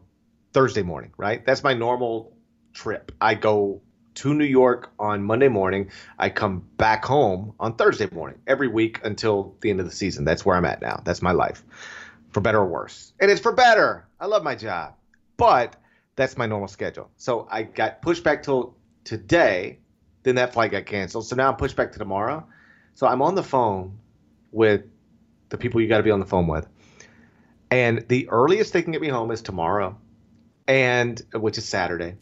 [0.54, 1.44] Thursday morning, right?
[1.44, 2.38] That's my normal
[2.74, 3.12] trip.
[3.20, 3.82] I go
[4.18, 5.92] to New York on Monday morning.
[6.18, 10.26] I come back home on Thursday morning every week until the end of the season.
[10.26, 11.02] That's where I'm at now.
[11.06, 11.64] That's my life,
[12.32, 13.14] for better or worse.
[13.20, 14.08] And it's for better.
[14.20, 14.96] I love my job,
[15.38, 15.76] but
[16.16, 17.12] that's my normal schedule.
[17.18, 19.78] So I got pushed back till today.
[20.24, 21.28] Then that flight got canceled.
[21.28, 22.46] So now I'm pushed back to tomorrow.
[22.96, 24.00] So I'm on the phone
[24.52, 24.82] with
[25.50, 26.68] the people you got to be on the phone with.
[27.70, 29.96] And the earliest they can get me home is tomorrow,
[30.68, 32.16] and which is Saturday.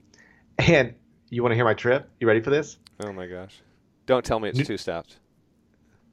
[0.57, 0.95] And
[1.29, 2.09] you want to hear my trip?
[2.19, 2.77] You ready for this?
[2.99, 3.61] Oh my gosh!
[4.05, 5.17] Don't tell me it's New- two stops,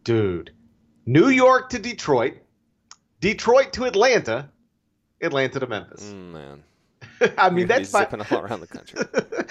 [0.05, 0.53] dude.
[1.05, 2.35] New York to Detroit,
[3.20, 4.48] Detroit to Atlanta,
[5.20, 6.05] Atlanta to Memphis.
[6.05, 6.64] Mm, man.
[7.38, 8.01] I mean, that's my...
[8.01, 9.01] zipping all around the country.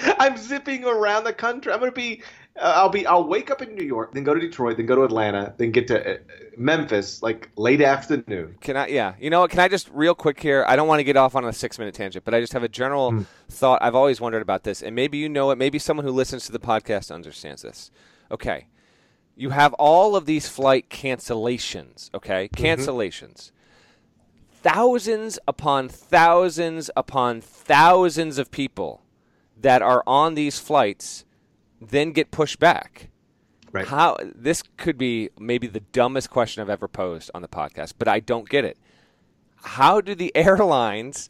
[0.19, 1.71] I'm zipping around the country.
[1.71, 2.21] I'm gonna be.
[2.57, 3.05] Uh, I'll be.
[3.05, 5.71] I'll wake up in New York, then go to Detroit, then go to Atlanta, then
[5.71, 6.17] get to uh,
[6.57, 8.57] Memphis like late afternoon.
[8.59, 8.87] Can I?
[8.87, 9.13] Yeah.
[9.19, 9.51] You know what?
[9.51, 10.65] Can I just real quick here?
[10.67, 12.63] I don't want to get off on a six minute tangent, but I just have
[12.63, 13.25] a general mm.
[13.49, 13.81] thought.
[13.81, 15.57] I've always wondered about this, and maybe you know it.
[15.57, 17.89] Maybe someone who listens to the podcast understands this.
[18.29, 18.67] Okay.
[19.35, 22.13] You have all of these flight cancellations.
[22.13, 22.63] Okay, mm-hmm.
[22.63, 23.51] cancellations
[24.61, 29.01] thousands upon thousands upon thousands of people
[29.59, 31.25] that are on these flights
[31.81, 33.09] then get pushed back.
[33.71, 33.87] Right.
[33.87, 38.07] How this could be maybe the dumbest question I've ever posed on the podcast, but
[38.07, 38.77] I don't get it.
[39.63, 41.29] How do the airlines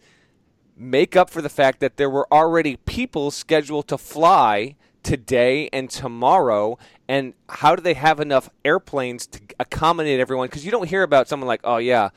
[0.76, 5.90] make up for the fact that there were already people scheduled to fly today and
[5.90, 11.02] tomorrow and how do they have enough airplanes to accommodate everyone because you don't hear
[11.02, 12.10] about someone like oh yeah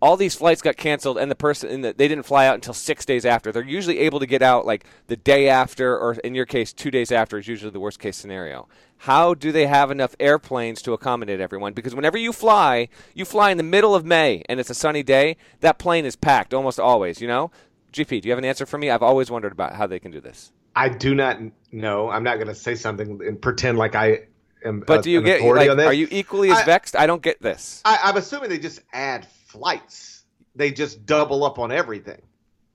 [0.00, 3.04] all these flights got canceled and the person the, they didn't fly out until six
[3.04, 6.46] days after they're usually able to get out like the day after or in your
[6.46, 8.68] case two days after is usually the worst case scenario
[9.02, 13.50] how do they have enough airplanes to accommodate everyone because whenever you fly you fly
[13.50, 16.78] in the middle of may and it's a sunny day that plane is packed almost
[16.78, 17.50] always you know
[17.92, 20.10] gp do you have an answer for me i've always wondered about how they can
[20.10, 21.40] do this I do not
[21.72, 22.08] know.
[22.08, 24.28] I'm not going to say something and pretend like I
[24.64, 24.84] am.
[24.86, 25.70] But uh, do you get like?
[25.70, 26.94] Are you equally as I, vexed?
[26.94, 27.82] I don't get this.
[27.84, 30.24] I, I'm assuming they just add flights.
[30.54, 32.22] They just double up on everything,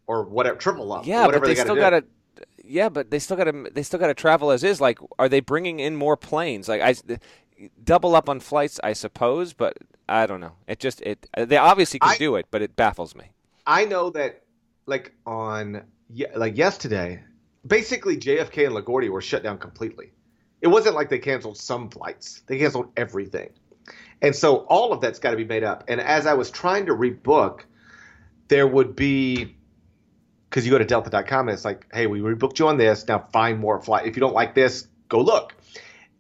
[0.07, 1.05] or whatever, triple up.
[1.05, 2.03] Yeah, but they, they still got to.
[2.63, 3.69] Yeah, but they still got to.
[3.71, 4.81] They still got to travel as is.
[4.81, 6.67] Like, are they bringing in more planes?
[6.67, 6.95] Like, I
[7.83, 10.53] double up on flights, I suppose, but I don't know.
[10.67, 11.27] It just it.
[11.38, 13.31] They obviously can I, do it, but it baffles me.
[13.65, 14.43] I know that,
[14.86, 15.83] like on
[16.36, 17.23] like yesterday,
[17.65, 20.12] basically JFK and LaGuardia were shut down completely.
[20.62, 23.49] It wasn't like they canceled some flights; they canceled everything,
[24.23, 25.83] and so all of that's got to be made up.
[25.89, 27.65] And as I was trying to rebook,
[28.47, 29.57] there would be
[30.49, 33.05] because you go to delta.com and it's like, hey, we rebooked you on this.
[33.07, 34.07] Now find more flight.
[34.07, 35.53] If you don't like this, go look.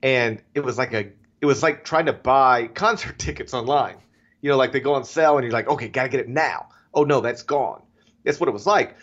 [0.01, 3.95] And it was like a it was like trying to buy concert tickets online.
[4.41, 6.67] You know, like they go on sale and you're like, okay, gotta get it now.
[6.93, 7.81] Oh no, that's gone.
[8.25, 8.97] That's what it was like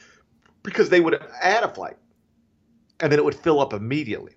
[0.62, 1.96] because they would add a flight
[3.00, 4.34] and then it would fill up immediately.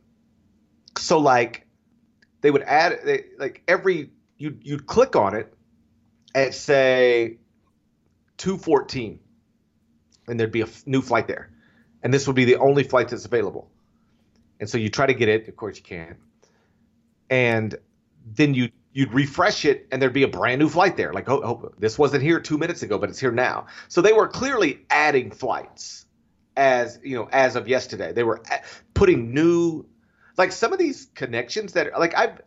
[0.97, 1.67] So like
[2.39, 5.53] they would add they, like every you you'd click on it
[6.35, 7.37] at say
[8.37, 9.19] 214
[10.27, 11.51] and there'd be a f- new flight there.
[12.01, 13.69] And this would be the only flight that's available.
[14.59, 16.17] And so you try to get it, of course you can't
[17.29, 17.75] And
[18.25, 21.11] then you you'd refresh it and there'd be a brand new flight there.
[21.13, 23.65] Like, oh, oh, this wasn't here two minutes ago, but it's here now.
[23.87, 26.05] So they were clearly adding flights
[26.55, 28.13] as you know as of yesterday.
[28.13, 28.41] They were
[28.93, 29.85] putting new,
[30.37, 32.41] like some of these connections that like I've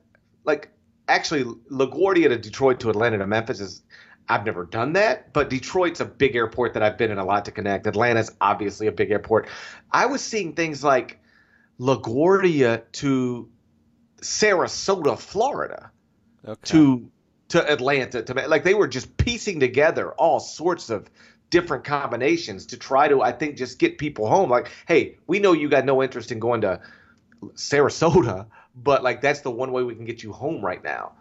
[0.45, 0.71] like
[1.09, 3.83] actually LaGuardia to Detroit to Atlanta to Memphis is.
[4.29, 7.45] I've never done that, but Detroit's a big airport that I've been in a lot
[7.45, 7.87] to connect.
[7.87, 9.47] Atlanta's obviously a big airport.
[9.93, 11.21] I was seeing things like
[11.79, 13.49] LaGuardia to
[14.21, 15.93] Sarasota, Florida,
[16.45, 16.61] okay.
[16.65, 17.11] to
[17.49, 21.09] to Atlanta, to like they were just piecing together all sorts of
[21.51, 24.51] different combinations to try to, I think, just get people home.
[24.51, 26.81] Like, hey, we know you got no interest in going to
[27.55, 31.13] Sarasota, but like that's the one way we can get you home right now.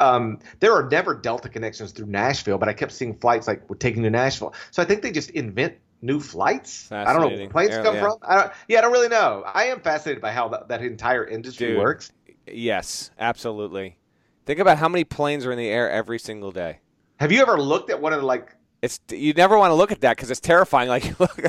[0.00, 3.76] Um, there are never Delta connections through Nashville, but I kept seeing flights like we're
[3.76, 4.54] taking to Nashville.
[4.70, 6.90] So I think they just invent new flights.
[6.92, 8.00] I don't know where planes come yeah.
[8.00, 8.18] from.
[8.22, 9.42] I don't, yeah, I don't really know.
[9.46, 12.12] I am fascinated by how that, that entire industry Dude, works.
[12.46, 13.98] Yes, absolutely.
[14.46, 16.78] Think about how many planes are in the air every single day.
[17.18, 18.54] Have you ever looked at one of the like?
[18.80, 20.88] It's you never want to look at that because it's terrifying.
[20.88, 21.04] Like,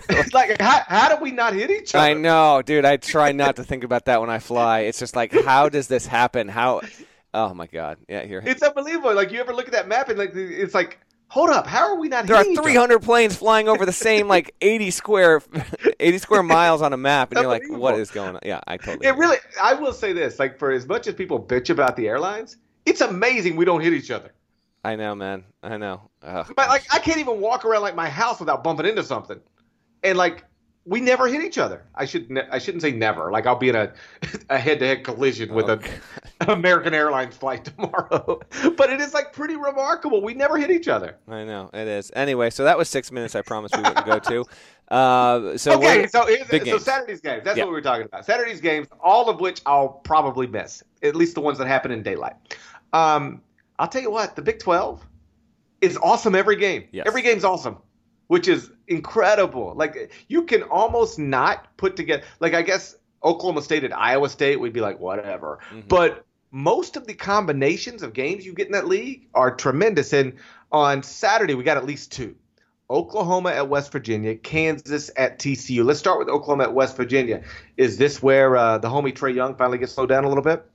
[0.10, 2.04] it's like how, how do we not hit each other?
[2.04, 2.86] I know, dude.
[2.86, 4.82] I try not to think about that when I fly.
[4.82, 6.48] It's just like, how does this happen?
[6.48, 6.82] How?
[7.34, 8.00] Oh my god!
[8.08, 8.42] Yeah, here.
[8.44, 9.14] It's unbelievable.
[9.14, 11.96] Like you ever look at that map and like it's like hold up, how are
[11.96, 12.26] we not?
[12.26, 15.42] There are 300 planes flying over the same like 80 square,
[16.00, 18.42] 80 square miles on a map, and you're like, what is going on?
[18.44, 19.08] Yeah, I totally.
[19.08, 19.22] It agree.
[19.22, 19.38] really.
[19.62, 23.02] I will say this: like for as much as people bitch about the airlines, it's
[23.02, 24.32] amazing we don't hit each other.
[24.84, 25.44] I know, man.
[25.62, 26.10] I know.
[26.24, 29.40] Ugh, but like, I can't even walk around like my house without bumping into something,
[30.04, 30.46] and like
[30.86, 31.86] we never hit each other.
[31.94, 33.32] I should ne- I shouldn't say never.
[33.32, 33.94] Like I'll be in a
[34.50, 35.82] a head to head collision with an
[36.48, 38.40] American Airlines flight tomorrow.
[38.78, 40.22] but it is like pretty remarkable.
[40.24, 41.18] We never hit each other.
[41.28, 42.12] I know it is.
[42.16, 43.36] Anyway, so that was six minutes.
[43.36, 44.46] I promised we wouldn't go to.
[44.88, 46.26] Uh, so okay, so
[46.66, 47.44] so Saturday's games.
[47.44, 48.26] That's what we were talking about.
[48.26, 50.84] Saturday's games, all of which I'll probably miss.
[51.04, 52.34] At least the ones that happen in daylight.
[52.94, 53.42] Um,
[53.80, 55.04] I'll tell you what, the Big Twelve
[55.82, 56.84] is awesome every game.
[56.92, 57.08] Yes.
[57.08, 57.78] Every game's awesome
[58.30, 59.74] which is incredible.
[59.76, 62.24] Like you can almost not put together.
[62.40, 65.82] Like I guess Oklahoma State and Iowa State would be like whatever, mm-hmm.
[65.88, 70.14] but most of the combinations of games you get in that league are tremendous.
[70.14, 70.36] And
[70.72, 72.36] on Saturday we got at least two.
[72.92, 75.84] Oklahoma at West Virginia, Kansas at TCU.
[75.84, 77.44] Let's start with Oklahoma at West Virginia.
[77.78, 80.66] Is this where uh, the homie Trae Young finally gets slowed down a little bit?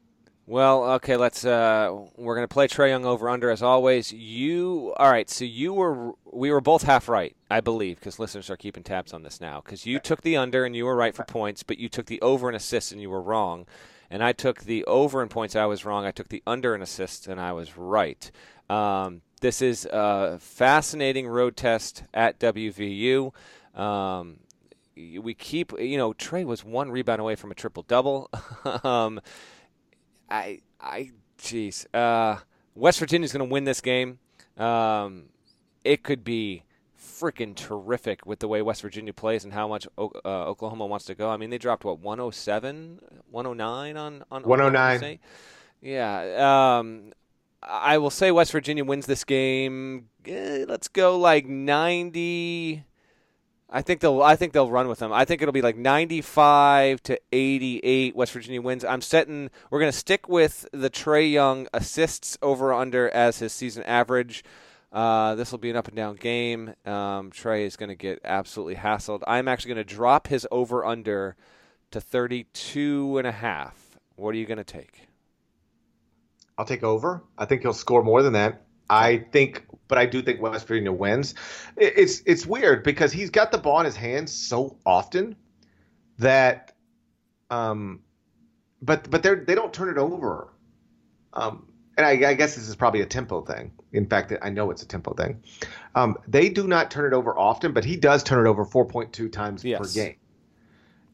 [0.46, 1.44] Well, okay, let's.
[1.44, 4.12] Uh, we're gonna play Trae Young over under as always.
[4.12, 5.30] You all right?
[5.30, 9.14] So you were we were both half right, I believe, because listeners are keeping tabs
[9.14, 9.62] on this now.
[9.64, 12.20] Because you took the under and you were right for points, but you took the
[12.20, 13.64] over and assists and you were wrong.
[14.10, 16.04] And I took the over in points, I was wrong.
[16.04, 18.30] I took the under in assists and I was right.
[18.68, 23.32] Um, this is a fascinating road test at WVU.
[23.74, 24.40] Um,
[24.94, 28.30] we keep, you know, Trae was one rebound away from a triple double.
[28.84, 29.20] um,
[30.30, 31.86] I, I, jeez.
[31.94, 32.40] Uh,
[32.74, 34.18] West Virginia's going to win this game.
[34.56, 35.26] Um,
[35.84, 36.64] it could be
[36.98, 41.14] freaking terrific with the way West Virginia plays and how much uh, Oklahoma wants to
[41.14, 41.30] go.
[41.30, 43.00] I mean, they dropped what 107,
[43.30, 45.18] 109 on on 109.
[45.80, 46.78] Yeah.
[46.78, 47.12] Um,
[47.62, 50.08] I will say West Virginia wins this game.
[50.26, 52.84] Eh, let's go like 90
[53.74, 54.22] I think they'll.
[54.22, 55.12] I think they'll run with them.
[55.12, 58.14] I think it'll be like 95 to 88.
[58.14, 58.84] West Virginia wins.
[58.84, 59.50] I'm setting.
[59.68, 64.44] We're going to stick with the Trae Young assists over under as his season average.
[64.92, 66.68] Uh, this will be an up and down game.
[66.86, 69.22] Um, Trae is going to get absolutely hassled.
[69.26, 71.34] I'm actually going to drop his over under
[71.90, 73.98] to 32 and a half.
[74.14, 75.08] What are you going to take?
[76.56, 77.24] I'll take over.
[77.36, 78.63] I think he'll score more than that.
[78.88, 81.34] I think, but I do think West Virginia wins.
[81.76, 85.36] It's it's weird because he's got the ball in his hands so often
[86.18, 86.72] that,
[87.50, 88.00] um,
[88.82, 90.52] but but they they don't turn it over.
[91.32, 91.66] Um,
[91.96, 93.72] and I, I, guess this is probably a tempo thing.
[93.92, 95.42] In fact, I know it's a tempo thing.
[95.94, 99.30] Um, they do not turn it over often, but he does turn it over 4.2
[99.30, 99.80] times yes.
[99.80, 100.16] per game.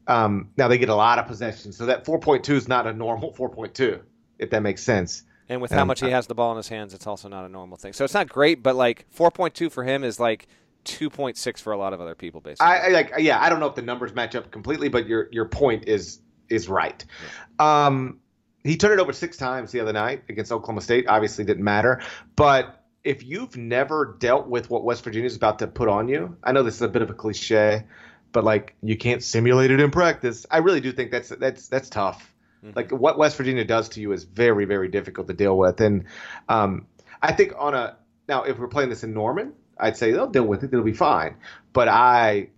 [0.07, 3.31] Um, now they get a lot of possessions, so that 4.2 is not a normal
[3.33, 4.01] 4.2,
[4.39, 5.23] if that makes sense.
[5.51, 7.49] And with how much he has the ball in his hands, it's also not a
[7.49, 7.91] normal thing.
[7.91, 10.47] So it's not great, but like 4.2 for him is like
[10.85, 12.67] 2.6 for a lot of other people, basically.
[12.67, 15.27] I, I like, yeah, I don't know if the numbers match up completely, but your
[15.33, 17.03] your point is is right.
[17.59, 17.85] Yeah.
[17.85, 18.21] Um,
[18.63, 21.07] he turned it over six times the other night against Oklahoma State.
[21.09, 22.01] Obviously, didn't matter,
[22.37, 26.37] but if you've never dealt with what West Virginia is about to put on you,
[26.45, 27.83] I know this is a bit of a cliche,
[28.31, 30.45] but like you can't simulate it in practice.
[30.49, 32.33] I really do think that's that's that's tough.
[32.63, 32.75] Mm-hmm.
[32.75, 35.81] Like what West Virginia does to you is very, very difficult to deal with.
[35.81, 36.05] And
[36.47, 36.87] um,
[37.21, 37.97] I think on a
[38.27, 40.93] now, if we're playing this in Norman, I'd say they'll deal with it; it'll be
[40.93, 41.35] fine.
[41.73, 42.49] But I,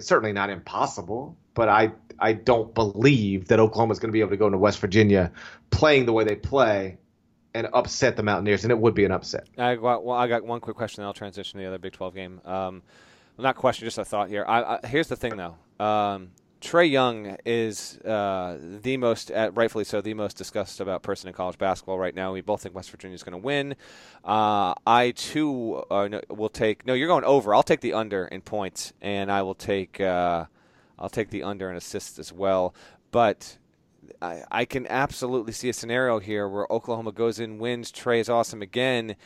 [0.00, 1.36] certainly not impossible.
[1.54, 4.78] But I, I don't believe that Oklahoma's going to be able to go into West
[4.78, 5.32] Virginia
[5.70, 6.98] playing the way they play
[7.54, 9.48] and upset the Mountaineers, and it would be an upset.
[9.58, 11.92] I got, well, I got one quick question, then I'll transition to the other Big
[11.92, 12.40] 12 game.
[12.44, 12.82] Um,
[13.38, 14.44] not question, just a thought here.
[14.46, 15.56] I, I, here's the thing, though.
[15.84, 16.30] Um,
[16.60, 21.34] Trae Young is uh, the most, uh, rightfully so, the most discussed about person in
[21.34, 22.32] college basketball right now.
[22.32, 23.76] We both think West Virginia is going to win.
[24.24, 26.86] Uh, I too uh, will take.
[26.86, 27.54] No, you're going over.
[27.54, 30.00] I'll take the under in points, and I will take.
[30.00, 30.46] Uh,
[30.98, 32.74] I'll take the under in assists as well.
[33.10, 33.56] But
[34.20, 37.90] I, I can absolutely see a scenario here where Oklahoma goes in, wins.
[37.90, 39.16] Trae is awesome again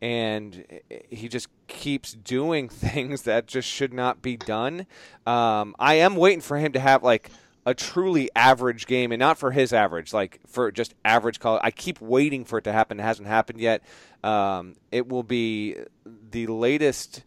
[0.00, 0.64] and
[1.10, 4.86] he just keeps doing things that just should not be done.
[5.26, 7.30] Um, I am waiting for him to have like
[7.66, 11.62] a truly average game, and not for his average, like for just average college.
[11.64, 13.00] I keep waiting for it to happen.
[13.00, 13.82] It hasn't happened yet.
[14.22, 17.22] Um, it will be the latest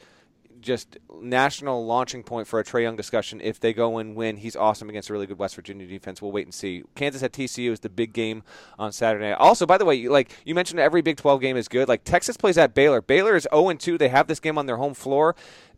[0.67, 3.39] just national launching point for a Trae Young discussion.
[3.41, 6.21] If they go and win, he's awesome against a really good West Virginia defense.
[6.21, 6.83] We'll wait and see.
[6.93, 8.43] Kansas at TCU is the big game
[8.77, 9.31] on Saturday.
[9.31, 11.87] Also, by the way, like you mentioned, every Big 12 game is good.
[11.87, 13.01] Like Texas plays at Baylor.
[13.01, 13.97] Baylor is 0 2.
[13.97, 15.35] They have this game on their home floor.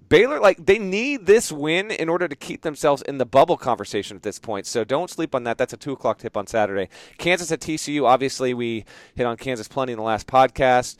[0.09, 4.17] Baylor, like they need this win in order to keep themselves in the bubble conversation
[4.17, 4.65] at this point.
[4.65, 5.59] So don't sleep on that.
[5.59, 6.89] That's a two o'clock tip on Saturday.
[7.19, 8.05] Kansas at TCU.
[8.05, 10.97] Obviously, we hit on Kansas plenty in the last podcast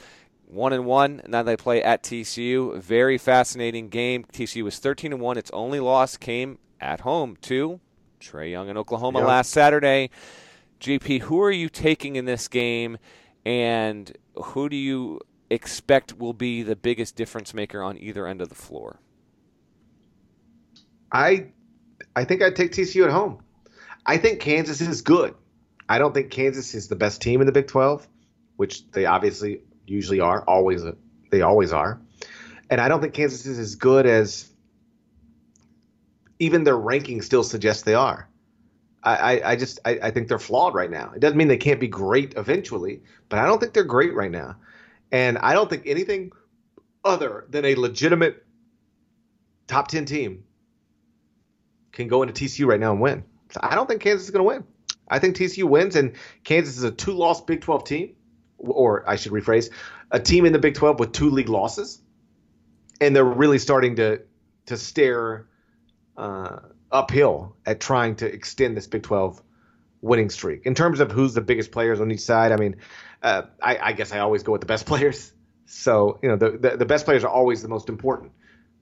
[0.50, 1.22] one and one.
[1.28, 2.82] Now they play at TCU.
[2.82, 4.26] Very fascinating game.
[4.34, 5.38] TCU was 13 and one.
[5.38, 7.80] Its only loss came at home to
[8.20, 9.28] Trae Young in Oklahoma yep.
[9.28, 10.10] last Saturday.
[10.80, 12.98] GP, who are you taking in this game,
[13.46, 15.20] and who do you
[15.50, 19.00] expect will be the biggest difference maker on either end of the floor?
[21.12, 21.48] I,
[22.16, 23.44] I think I'd take TCU at home.
[24.06, 25.36] I think Kansas is good.
[25.90, 28.08] I don't think Kansas is the best team in the Big 12,
[28.56, 30.44] which they obviously usually are.
[30.44, 30.84] Always,
[31.32, 32.02] they always are.
[32.70, 34.50] And I don't think Kansas is as good as
[36.40, 38.30] even their ranking still suggests they are.
[39.04, 41.14] I, I, I just I, I, think they're flawed right now.
[41.16, 44.32] It doesn't mean they can't be great eventually, but I don't think they're great right
[44.32, 44.58] now.
[45.12, 46.32] And I don't think anything
[47.04, 48.46] other than a legitimate
[49.68, 50.44] top ten team
[51.94, 53.24] can go into TCU right now and win.
[53.52, 54.64] So I don't think Kansas is going to win.
[55.08, 56.14] I think TCU wins, and
[56.44, 58.16] Kansas is a two-loss Big 12 team
[58.60, 59.72] or I should rephrase,
[60.12, 62.02] a team in the Big 12 with two league losses,
[63.02, 64.22] and they're really starting to
[64.68, 65.48] to stare
[66.18, 66.60] uh,
[66.92, 69.42] uphill at trying to extend this Big 12
[70.02, 70.66] winning streak.
[70.66, 72.78] In terms of who's the biggest players on each side, I mean,
[73.22, 75.32] uh, I, I, guess I always go with the best players.
[75.66, 78.32] So you know, the, the, the best players are always the most important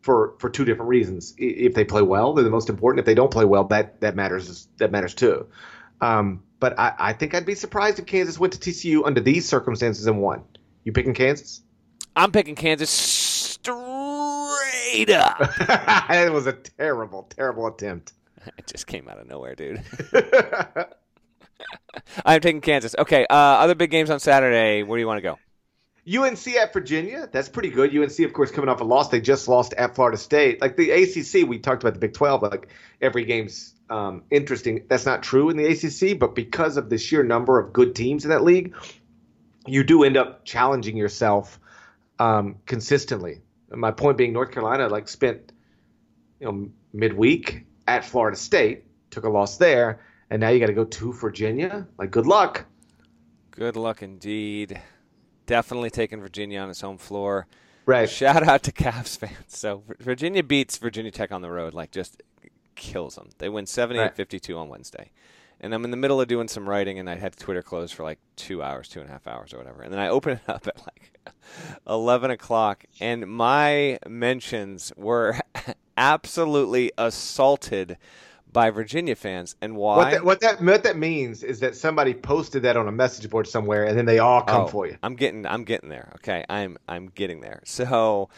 [0.01, 1.34] for for two different reasons.
[1.38, 2.99] If they play well, they're the most important.
[2.99, 5.47] If they don't play well, that that matters that matters too.
[6.01, 9.47] Um, but I, I think I'd be surprised if Kansas went to TCU under these
[9.47, 10.43] circumstances and won.
[10.83, 11.61] You picking Kansas?
[12.15, 13.75] I'm picking Kansas straight
[15.09, 15.37] up.
[16.09, 18.13] it was a terrible, terrible attempt.
[18.57, 19.83] It just came out of nowhere, dude.
[22.25, 22.95] I'm taking Kansas.
[22.97, 24.83] Okay, uh, other big games on Saturday.
[24.83, 25.37] Where do you want to go?
[26.07, 27.27] UNC at Virginia.
[27.29, 27.95] That's pretty good.
[27.95, 29.09] UNC, of course, coming off a loss.
[29.09, 30.61] They just lost at Florida State.
[30.61, 32.43] Like the ACC, we talked about the Big 12.
[32.43, 32.69] Like
[33.01, 34.83] every game's um, interesting.
[34.88, 38.25] That's not true in the ACC, but because of the sheer number of good teams
[38.25, 38.75] in that league,
[39.65, 41.59] you do end up challenging yourself
[42.19, 43.41] um, consistently.
[43.69, 45.51] My point being, North Carolina like spent
[46.39, 50.73] you know midweek at Florida State, took a loss there, and now you got to
[50.73, 51.88] go to Virginia.
[51.97, 52.65] Like, good luck.
[53.51, 54.79] Good luck indeed.
[55.45, 57.47] Definitely taking Virginia on its home floor.
[57.85, 58.09] Right.
[58.09, 59.33] Shout out to Cavs fans.
[59.47, 61.73] So Virginia beats Virginia Tech on the road.
[61.73, 62.21] Like just
[62.78, 63.30] kills them.
[63.39, 65.11] They win 78-52 on Wednesday.
[65.59, 68.03] And I'm in the middle of doing some writing, and I had Twitter closed for
[68.03, 69.82] like two hours, two and a half hours, or whatever.
[69.82, 71.11] And then I open it up at like
[71.88, 75.39] 11 o'clock, and my mentions were
[75.97, 77.97] absolutely assaulted
[78.53, 79.55] by Virginia fans.
[79.59, 79.97] And why?
[79.97, 83.30] What that, what that what that means is that somebody posted that on a message
[83.30, 84.97] board somewhere, and then they all come oh, for you.
[85.01, 86.11] I'm getting I'm getting there.
[86.17, 87.61] Okay, I'm I'm getting there.
[87.65, 88.30] So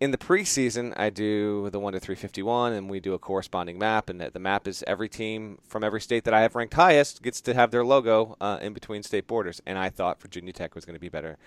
[0.00, 4.10] in the preseason, I do the one to 351, and we do a corresponding map.
[4.10, 7.40] And the map is every team from every state that I have ranked highest gets
[7.42, 9.62] to have their logo uh, in between state borders.
[9.64, 11.38] And I thought Virginia Tech was going to be better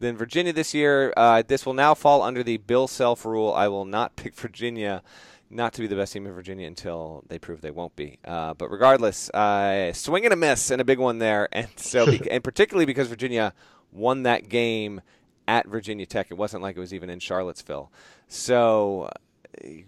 [0.00, 1.12] than Virginia this year.
[1.16, 3.52] Uh, this will now fall under the Bill Self rule.
[3.52, 5.02] I will not pick Virginia
[5.50, 8.18] not to be the best team in Virginia until they prove they won't be.
[8.24, 12.06] Uh, but regardless, uh, swing and a miss and a big one there, and so
[12.30, 13.54] and particularly because Virginia
[13.92, 15.00] won that game
[15.46, 16.28] at Virginia Tech.
[16.30, 17.90] It wasn't like it was even in Charlottesville.
[18.28, 19.10] So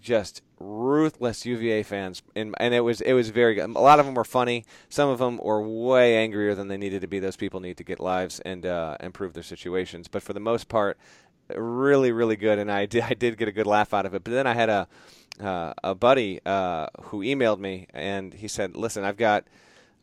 [0.01, 3.69] just ruthless UVA fans, and and it was it was very good.
[3.69, 4.65] A lot of them were funny.
[4.89, 7.19] Some of them were way angrier than they needed to be.
[7.19, 10.07] Those people need to get lives and uh, improve their situations.
[10.07, 10.97] But for the most part,
[11.53, 14.23] really really good, and I did I did get a good laugh out of it.
[14.23, 14.87] But then I had a
[15.41, 19.45] uh, a buddy uh, who emailed me, and he said, "Listen, I've got."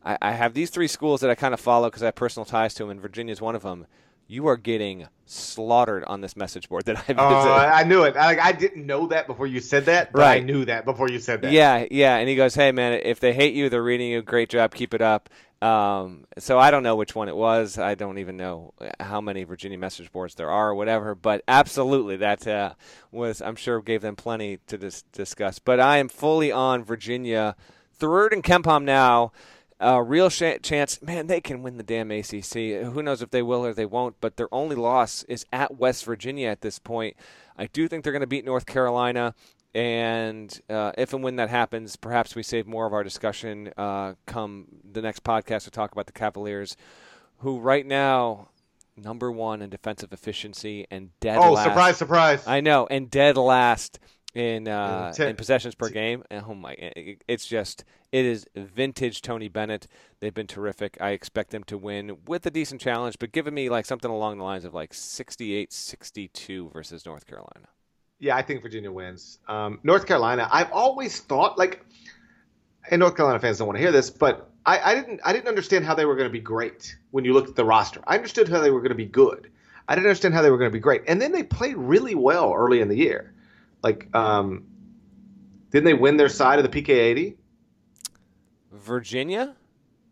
[0.03, 2.45] I, I have these three schools that I kind of follow because I have personal
[2.45, 3.87] ties to them, and Virginia's one of them
[4.27, 7.19] you are getting slaughtered on this message board that I visited.
[7.19, 8.15] Oh, I knew it.
[8.15, 10.41] I, I didn't know that before you said that, but right.
[10.41, 11.51] I knew that before you said that.
[11.51, 12.17] Yeah, yeah.
[12.17, 14.21] And he goes, "Hey, man, if they hate you, they're reading you.
[14.21, 15.29] Great job, keep it up."
[15.61, 17.79] Um, so I don't know which one it was.
[17.79, 21.15] I don't even know how many Virginia message boards there are or whatever.
[21.15, 22.73] But absolutely, that uh,
[23.11, 25.59] was I'm sure gave them plenty to dis- discuss.
[25.59, 27.55] But I am fully on Virginia.
[27.97, 29.31] Third and KenPom now
[29.79, 32.83] a real sh- chance, man, they can win the damn ACC.
[32.83, 36.05] Who knows if they will or they won't, but their only loss is at West
[36.05, 37.15] Virginia at this point.
[37.57, 39.33] I do think they're going to beat North Carolina.
[39.73, 44.13] And uh, if and when that happens, perhaps we save more of our discussion uh,
[44.25, 46.77] come the next podcast to talk about the Cavaliers,
[47.39, 48.47] who right now
[48.95, 51.37] number one in defensive efficiency and dead.
[51.37, 51.65] Oh, last.
[51.65, 52.47] surprise, surprise!
[52.47, 53.99] I know, and dead last
[54.35, 56.23] in uh, in possessions per game.
[56.29, 56.75] And oh my,
[57.27, 59.87] it's just it is vintage Tony Bennett.
[60.19, 60.97] They've been terrific.
[61.01, 64.37] I expect them to win with a decent challenge, but giving me like something along
[64.37, 67.69] the lines of like 68-62 versus North Carolina.
[68.19, 69.39] Yeah, I think Virginia wins.
[69.47, 71.85] Um, North Carolina, I've always thought like,
[72.89, 75.47] and North Carolina fans don't want to hear this, but I, I didn't I didn't
[75.47, 78.01] understand how they were going to be great when you looked at the roster.
[78.05, 79.51] I understood how they were going to be good.
[79.87, 82.15] I didn't understand how they were going to be great, and then they played really
[82.15, 83.34] well early in the year.
[83.85, 84.63] Like, um,
[85.69, 87.37] didn't they win their side of the PK eighty?
[88.71, 89.55] Virginia.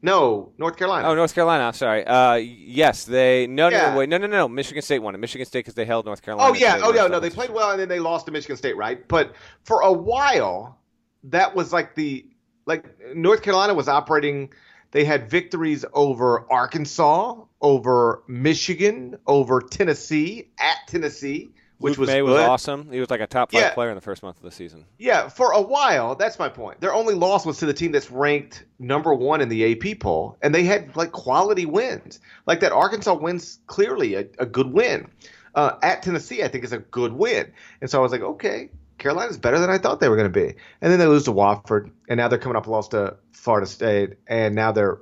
[0.03, 1.07] No, North Carolina.
[1.07, 1.63] Oh, North Carolina.
[1.63, 2.05] I'm sorry.
[2.05, 3.47] Uh, yes, they.
[3.47, 3.89] No, no, yeah.
[3.89, 4.47] no, wait, no, no, no.
[4.47, 5.17] Michigan State won it.
[5.17, 6.51] Michigan State because they held North Carolina.
[6.51, 8.77] Oh yeah, oh yeah, no, they played well and then they lost to Michigan State,
[8.77, 9.07] right?
[9.07, 10.79] But for a while,
[11.23, 12.27] that was like the
[12.67, 14.53] like North Carolina was operating.
[14.91, 22.21] They had victories over Arkansas, over Michigan, over Tennessee, at Tennessee which Luke was Maye
[22.21, 22.23] good.
[22.31, 22.91] was awesome.
[22.91, 23.73] He was like a top five Yeah.
[23.73, 24.85] player in the first month of the season.
[24.97, 26.81] Yeah, for a while, that's my point.
[26.81, 30.37] Their only loss was to the team that's ranked number one in the AP poll,
[30.41, 32.19] and they had like quality wins.
[32.47, 35.07] Like that Arkansas wins clearly a, a good win.
[35.55, 38.69] Uh, at Tennessee, I think is a good win, and so I was like, okay,
[38.97, 40.55] Carolina's better than I thought they were going to be.
[40.81, 44.13] And then they lose to Wofford, and now they're coming up lost to Florida State,
[44.27, 44.99] and now they're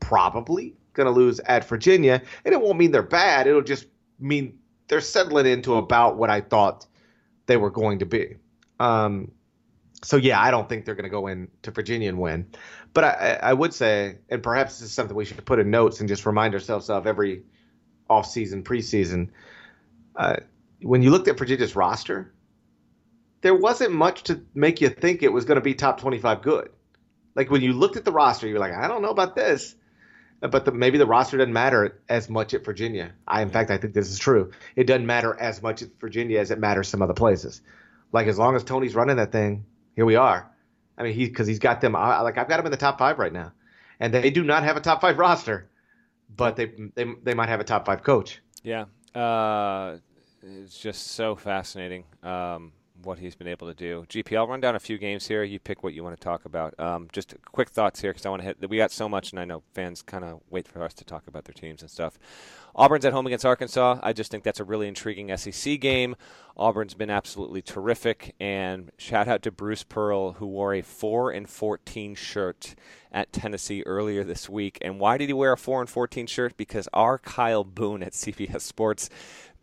[0.00, 2.20] probably going to lose at Virginia.
[2.44, 3.86] And it won't mean they're bad; it'll just
[4.18, 4.58] mean
[4.88, 6.86] they're settling into about what I thought
[7.46, 8.36] they were going to be.
[8.80, 9.32] Um,
[10.02, 12.46] so yeah, I don't think they're going to go into Virginia and win.
[12.92, 16.00] But I, I would say, and perhaps this is something we should put in notes
[16.00, 17.42] and just remind ourselves of every
[18.10, 19.30] offseason, preseason.
[20.14, 20.36] Uh,
[20.82, 22.32] when you looked at Virginia's roster,
[23.40, 26.70] there wasn't much to make you think it was going to be top 25 good.
[27.34, 29.74] Like when you looked at the roster, you're like, I don't know about this
[30.48, 33.12] but the, maybe the roster doesn't matter as much at Virginia.
[33.26, 34.50] I, in fact, I think this is true.
[34.76, 37.62] It doesn't matter as much at Virginia as it matters some other places.
[38.12, 39.64] Like as long as Tony's running that thing,
[39.96, 40.50] here we are.
[40.96, 41.96] I mean, he because he's got them.
[41.96, 43.52] I, like I've got them in the top five right now,
[43.98, 45.68] and they do not have a top five roster,
[46.34, 48.40] but they they they might have a top five coach.
[48.62, 48.84] Yeah,
[49.14, 49.96] uh,
[50.42, 52.04] it's just so fascinating.
[52.22, 52.72] Um,
[53.04, 54.04] what he's been able to do.
[54.08, 55.42] GP, I'll run down a few games here.
[55.42, 56.78] You pick what you want to talk about.
[56.78, 58.70] Um, just quick thoughts here because I want to hit.
[58.70, 61.26] We got so much, and I know fans kind of wait for us to talk
[61.26, 62.18] about their teams and stuff.
[62.76, 64.00] Auburn's at home against Arkansas.
[64.02, 66.16] I just think that's a really intriguing SEC game.
[66.56, 71.48] Auburn's been absolutely terrific, and shout out to Bruce Pearl who wore a four and
[71.48, 72.74] fourteen shirt
[73.12, 74.78] at Tennessee earlier this week.
[74.82, 76.56] And why did he wear a four and fourteen shirt?
[76.56, 79.08] Because our Kyle Boone at CBS Sports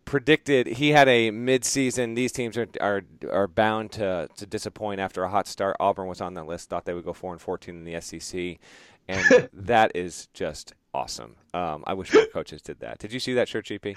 [0.04, 2.14] predicted he had a midseason.
[2.16, 5.76] These teams are are are bound to to disappoint after a hot start.
[5.80, 6.68] Auburn was on that list.
[6.68, 8.58] Thought they would go four and fourteen in the SEC,
[9.08, 11.36] and that is just awesome.
[11.54, 12.98] Um, I wish more coaches did that.
[12.98, 13.96] Did you see that shirt, GP?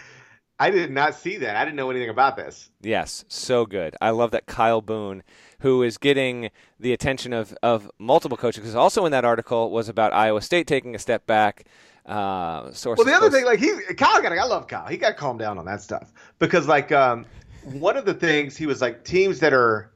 [0.57, 1.57] I did not see that.
[1.57, 2.69] I didn't know anything about this.
[2.81, 3.95] Yes, so good.
[3.99, 5.21] I love that Kyle Boone,
[5.59, 6.49] who is getting
[6.79, 10.65] the attention of, of multiple coaches, because also in that article was about Iowa State
[10.65, 11.65] taking a step back.
[12.05, 14.87] Uh, well, the other thing, like he, Kyle got, I love Kyle.
[14.87, 17.25] He got to calm down on that stuff because, like, um,
[17.63, 19.91] one of the things he was like teams that are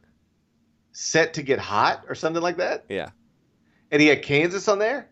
[0.91, 2.85] set to get hot or something like that.
[2.89, 3.09] Yeah.
[3.91, 5.07] And he had Kansas on there.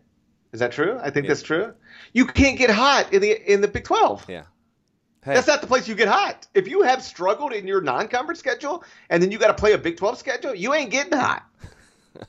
[0.52, 0.98] Is that true?
[1.00, 1.28] I think yeah.
[1.28, 1.74] that's true.
[2.12, 4.24] You can't get hot in the in the Big Twelve.
[4.28, 4.44] Yeah.
[5.24, 5.34] Hey.
[5.34, 6.46] That's not the place you get hot.
[6.54, 9.78] If you have struggled in your non-conference schedule and then you got to play a
[9.78, 11.44] Big 12 schedule, you ain't getting hot.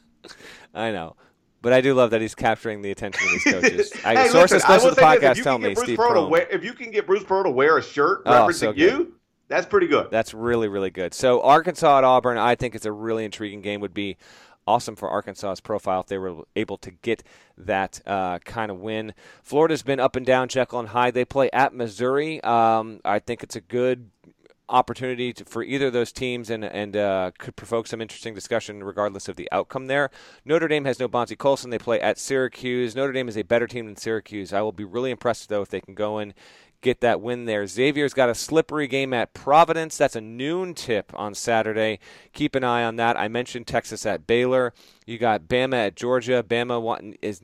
[0.74, 1.16] I know.
[1.62, 3.94] But I do love that he's capturing the attention of these coaches.
[4.06, 7.06] I, hey, sources close to the podcast tell me Steve wear, if you can get
[7.06, 9.16] Bruce Pearl to wear a shirt oh, referencing so you,
[9.50, 10.10] that's pretty good.
[10.12, 11.14] That's really, really good.
[11.14, 13.82] So Arkansas at Auburn, I think it's a really intriguing game.
[13.82, 14.18] Would be
[14.68, 17.24] awesome for Arkansas's profile if they were able to get
[17.58, 19.14] that uh, kind of win.
[19.42, 21.16] Florida's been up and down, Jekyll and Hyde.
[21.16, 22.42] They play at Missouri.
[22.44, 24.12] Um, I think it's a good
[24.70, 28.84] opportunity to, for either of those teams and and uh, could provoke some interesting discussion
[28.84, 30.10] regardless of the outcome there.
[30.46, 31.70] Notre Dame has no Bonzie Colson.
[31.70, 32.96] They play at Syracuse.
[32.96, 34.54] Notre Dame is a better team than Syracuse.
[34.54, 36.34] I will be really impressed though if they can go in
[36.82, 37.68] get that win there.
[37.68, 39.98] Xavier's got a slippery game at Providence.
[39.98, 42.00] That's a noon tip on Saturday.
[42.34, 43.20] Keep an eye on that.
[43.20, 44.74] I mentioned Texas at Baylor.
[45.06, 46.44] You got Bama at Georgia.
[46.48, 47.42] Bama is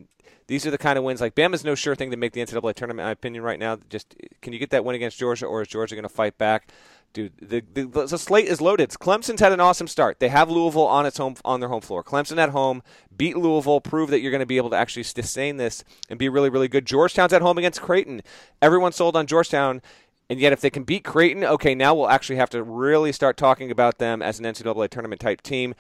[0.48, 2.76] these are the kind of wins like Bama's no sure thing to make the NCAA
[2.76, 3.02] tournament.
[3.02, 5.68] In my opinion, right now, just can you get that win against Georgia, or is
[5.68, 6.70] Georgia going to fight back?
[7.16, 7.34] Dude.
[7.42, 8.90] The, the, the, slate is loaded.
[8.92, 10.20] Clemson's had an awesome start.
[10.20, 12.04] They have Louisville on its home on their home floor.
[12.04, 12.84] Clemson at home
[13.16, 16.30] beat Louisville, prove that you're going to be able to actually sustain this and be
[16.30, 16.86] really really good.
[16.86, 18.22] Georgetown's at home against Creighton.
[18.62, 19.82] Everyone sold on Georgetown.
[20.28, 23.38] And yet, if they can beat Creighton, okay, now we'll actually have to really start
[23.38, 25.76] talking about them as an NCAA tournament type team.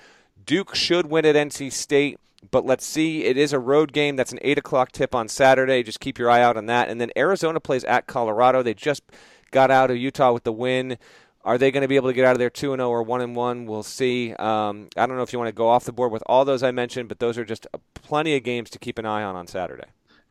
[0.46, 2.20] Duke should win at NC State,
[2.52, 3.24] but let's see.
[3.24, 4.16] It is a road game.
[4.16, 5.82] That's an 8 o'clock tip on Saturday.
[5.82, 6.90] Just keep your eye out on that.
[6.90, 8.62] And then Arizona plays at Colorado.
[8.62, 9.02] They just
[9.50, 10.98] got out of Utah with the win.
[11.46, 13.34] Are they going to be able to get out of there 2 0 or 1
[13.36, 13.66] 1?
[13.68, 14.34] We'll see.
[14.34, 16.64] Um, I don't know if you want to go off the board with all those
[16.64, 19.46] I mentioned, but those are just plenty of games to keep an eye on on
[19.46, 19.86] Saturday.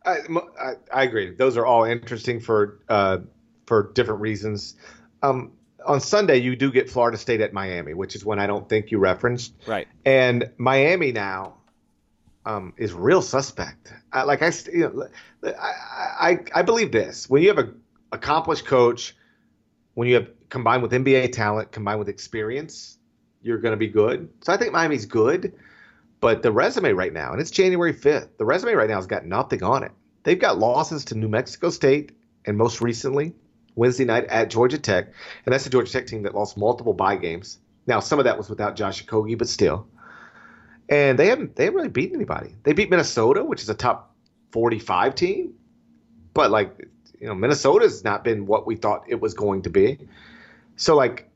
[0.05, 0.19] I,
[0.61, 1.35] I, I agree.
[1.35, 3.19] Those are all interesting for uh,
[3.67, 4.75] for different reasons.
[5.23, 5.53] Um,
[5.87, 8.91] on Sunday, you do get Florida State at Miami, which is one I don't think
[8.91, 9.55] you referenced.
[9.67, 9.87] Right.
[10.05, 11.59] And Miami now
[12.45, 13.93] um, is real suspect.
[14.13, 15.09] I, like I, you
[15.43, 17.73] know, I, I, I believe this: when you have a
[18.11, 19.15] accomplished coach,
[19.95, 22.99] when you have combined with NBA talent, combined with experience,
[23.43, 24.29] you're going to be good.
[24.43, 25.53] So I think Miami's good,
[26.21, 29.27] but the resume right now, and it's January 5th, the resume right now has got
[29.27, 29.91] nothing on it.
[30.23, 32.13] They've got losses to New Mexico State
[32.45, 33.35] and most recently
[33.75, 35.07] Wednesday night at Georgia Tech,
[35.45, 37.59] and that's the Georgia Tech team that lost multiple buy games.
[37.89, 39.89] Now some of that was without Josh Okogie, but still.
[40.89, 42.55] And they haven't they haven't really beaten anybody.
[42.63, 44.15] They beat Minnesota, which is a top
[44.53, 45.55] 45 team,
[46.33, 46.89] but like
[47.21, 49.99] you know Minnesota's not been what we thought it was going to be.
[50.77, 51.31] So like,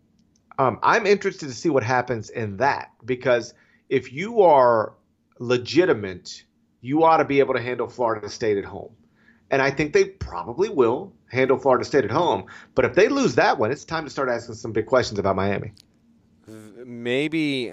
[0.59, 3.55] um, I'm interested to see what happens in that because
[3.89, 4.95] if you are
[5.39, 6.45] legitimate,
[6.81, 8.91] you ought to be able to handle Florida State at home.
[9.51, 12.47] And I think they probably will handle Florida State at home.
[12.75, 15.37] But if they lose that one, it's time to start asking some big questions about
[15.37, 15.73] Miami.
[16.47, 17.73] Maybe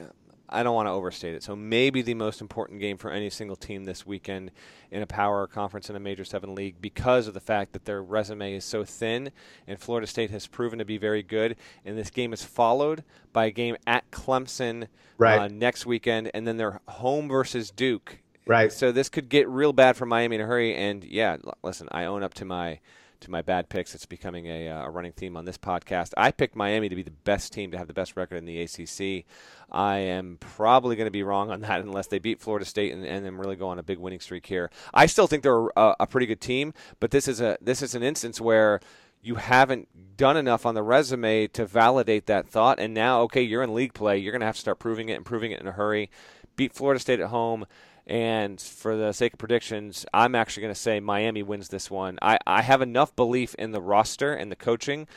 [0.50, 1.44] I don't want to overstate it.
[1.44, 4.52] So maybe the most important game for any single team this weekend
[4.92, 8.02] in a power conference in a Major Seven league because of the fact that their
[8.02, 9.32] resume is so thin,
[9.68, 11.56] and Florida State has proven to be very good.
[11.84, 14.88] And this game is followed by a game at Clemson
[15.18, 15.40] right.
[15.40, 18.20] uh, next weekend, and then they're home versus Duke.
[18.48, 18.72] Right.
[18.72, 20.76] So this could get real bad for Miami in a hurry.
[20.76, 22.80] And yeah, listen, I own up to my
[23.22, 23.96] to my bad picks.
[23.96, 26.14] It's becoming a, uh, a, running theme on this podcast.
[26.18, 28.62] I picked Miami to be the best team to have the best record in the
[28.62, 29.26] ACC.
[29.72, 33.06] I am probably going to be wrong on that unless they beat Florida State and,
[33.06, 34.70] and then really go on a big winning streak here.
[34.94, 37.96] I still think they're a, a pretty good team, but this is a this is
[37.96, 38.80] an instance where
[39.26, 42.80] you haven't done enough on the resume to validate that thought.
[42.80, 44.20] And now, okay, you're in league play.
[44.20, 46.12] You're going to have to start proving it and proving it in a hurry.
[46.56, 47.66] Beat Florida State at home.
[48.08, 52.20] And for the sake of predictions, I'm actually going to say Miami wins this one.
[52.22, 55.08] I, I have enough belief in the roster and the coaching.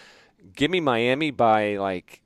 [0.55, 2.23] Give me Miami by like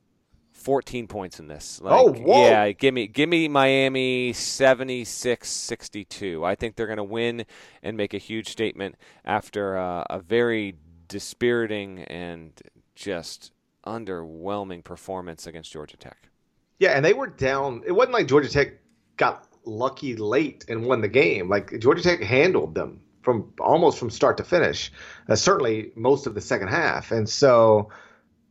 [0.63, 1.81] 14 points in this.
[1.81, 2.45] Like, oh, whoa.
[2.45, 6.45] yeah, give me give me Miami 76-62.
[6.45, 7.45] I think they're going to win
[7.81, 8.95] and make a huge statement
[9.25, 10.75] after uh, a very
[11.09, 12.53] dispiriting and
[12.95, 13.51] just
[13.85, 16.29] underwhelming performance against Georgia Tech.
[16.79, 17.83] Yeah, and they were down.
[17.85, 18.75] It wasn't like Georgia Tech
[19.17, 21.49] got lucky late and won the game.
[21.49, 24.91] Like Georgia Tech handled them from almost from start to finish,
[25.29, 27.11] uh, certainly most of the second half.
[27.11, 27.89] And so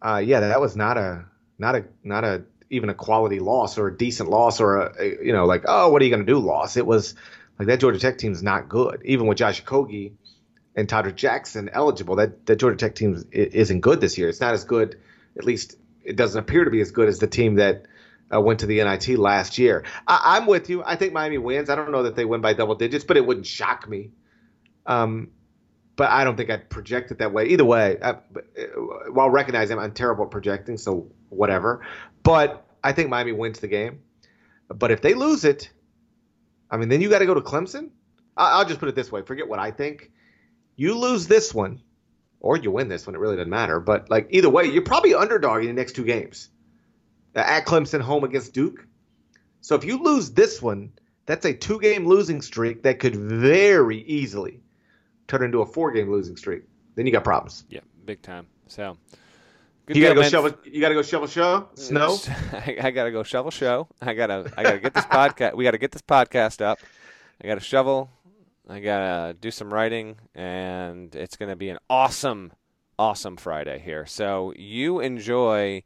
[0.00, 1.24] uh, yeah, that was not a
[1.58, 5.24] not a not a even a quality loss or a decent loss or a, a
[5.24, 6.76] you know like oh what are you going to do loss.
[6.76, 7.14] It was
[7.58, 9.02] like that Georgia Tech team is not good.
[9.04, 10.12] Even with Josh Okogie
[10.74, 14.28] and Tadric Jackson eligible, that that Georgia Tech team isn't good this year.
[14.28, 14.98] It's not as good,
[15.36, 17.86] at least it doesn't appear to be as good as the team that
[18.32, 19.84] uh, went to the NIT last year.
[20.06, 20.82] I, am with you.
[20.84, 21.68] I think Miami wins.
[21.68, 24.10] I don't know that they win by double digits, but it wouldn't shock me.
[24.86, 25.30] Um,
[25.96, 27.46] but I don't think I'd project it that way.
[27.48, 28.16] Either way, I, uh,
[29.10, 31.84] while recognizing I'm terrible at projecting, so whatever.
[32.22, 34.00] But I think Miami wins the game.
[34.68, 35.70] But if they lose it,
[36.70, 37.90] I mean, then you got to go to Clemson.
[38.36, 40.10] I'll just put it this way: forget what I think.
[40.74, 41.82] You lose this one,
[42.40, 43.14] or you win this one.
[43.14, 43.78] It really doesn't matter.
[43.78, 46.48] But like either way, you're probably underdog in the next two games
[47.34, 48.86] at Clemson, home against Duke.
[49.60, 50.92] So if you lose this one,
[51.26, 54.60] that's a two game losing streak that could very easily
[55.28, 56.62] turn into a four game losing streak.
[56.94, 57.64] Then you got problems.
[57.68, 58.46] Yeah, big time.
[58.66, 58.96] So
[59.88, 60.52] you gotta go shovel.
[60.64, 62.18] You gotta go shovel show snow.
[62.52, 63.88] I, I, gotta go shovel show.
[64.00, 64.52] I gotta.
[64.56, 65.54] I gotta get this podcast.
[65.54, 66.78] We gotta get this podcast up.
[67.42, 68.10] I gotta shovel.
[68.68, 72.52] I gotta do some writing, and it's gonna be an awesome,
[72.98, 74.06] awesome Friday here.
[74.06, 75.82] So you enjoy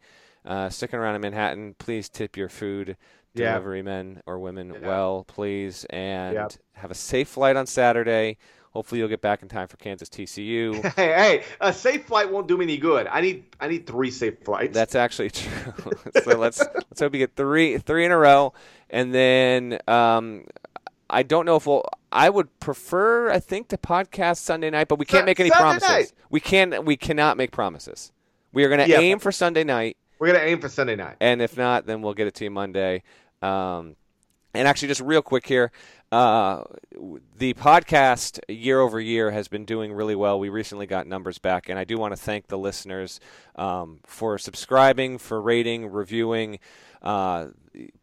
[0.47, 2.97] uh, sticking around in Manhattan, please tip your food
[3.36, 3.82] delivery yeah.
[3.84, 4.86] men or women yeah.
[4.86, 8.38] well, please, and have a safe flight on Saturday.
[8.70, 10.82] Hopefully, you'll get back in time for Kansas TCU.
[10.97, 13.07] hey, hey, a safe flight won't do me any good.
[13.07, 14.74] I need I need three safe flights.
[14.74, 15.72] That's actually true.
[16.22, 18.53] so let's let's hope you get three three in a row,
[18.90, 20.44] and then um,
[21.09, 21.84] I don't know if we'll.
[22.12, 25.62] I would prefer, I think, to podcast Sunday night, but we can't make any Sunday
[25.62, 25.88] promises.
[25.88, 26.12] Night.
[26.30, 28.12] We can we cannot make promises.
[28.53, 29.01] We are going to yeah.
[29.01, 29.97] aim for Sunday night.
[30.18, 32.50] We're gonna aim for Sunday night, and if not, then we'll get it to you
[32.50, 33.02] Monday.
[33.42, 33.96] Um,
[34.54, 35.70] and actually, just real quick here,
[36.10, 36.62] uh,
[37.36, 40.38] the podcast year over year has been doing really well.
[40.38, 43.20] We recently got numbers back, and I do want to thank the listeners
[43.56, 46.58] um, for subscribing, for rating, reviewing.
[47.02, 47.48] Uh,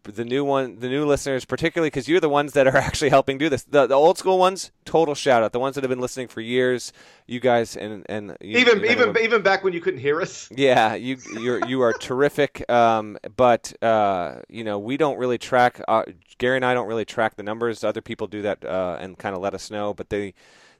[0.03, 3.37] the new one, the new listeners, particularly because you're the ones that are actually helping
[3.37, 3.63] do this.
[3.63, 5.51] The, the old school ones, total shout out.
[5.51, 6.93] The ones that have been listening for years,
[7.27, 10.49] you guys, and and you, even even even back when you couldn't hear us.
[10.63, 12.69] Yeah, you you're you are terrific.
[12.69, 15.81] Um, but uh, you know, we don't really track.
[15.87, 16.03] Uh,
[16.37, 17.83] Gary and I don't really track the numbers.
[17.83, 19.93] Other people do that uh, and kind of let us know.
[19.93, 20.33] But they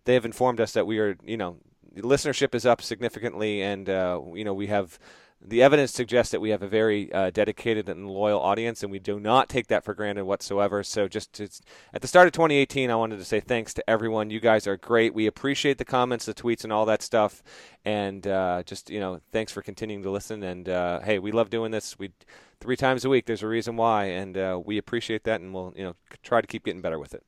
[0.05, 1.57] they have informed us that we are, you know,
[1.95, 4.99] listenership is up significantly, and uh, you know we have
[5.45, 8.99] the evidence suggests that we have a very uh, dedicated and loyal audience, and we
[8.99, 10.83] do not take that for granted whatsoever.
[10.83, 11.49] So, just to,
[11.93, 14.29] at the start of 2018, I wanted to say thanks to everyone.
[14.29, 15.13] You guys are great.
[15.13, 17.43] We appreciate the comments, the tweets, and all that stuff.
[17.83, 20.43] And uh, just you know, thanks for continuing to listen.
[20.43, 21.99] And uh, hey, we love doing this.
[21.99, 22.11] We
[22.59, 23.25] three times a week.
[23.25, 26.47] There's a reason why, and uh, we appreciate that, and we'll you know try to
[26.47, 27.23] keep getting better with it.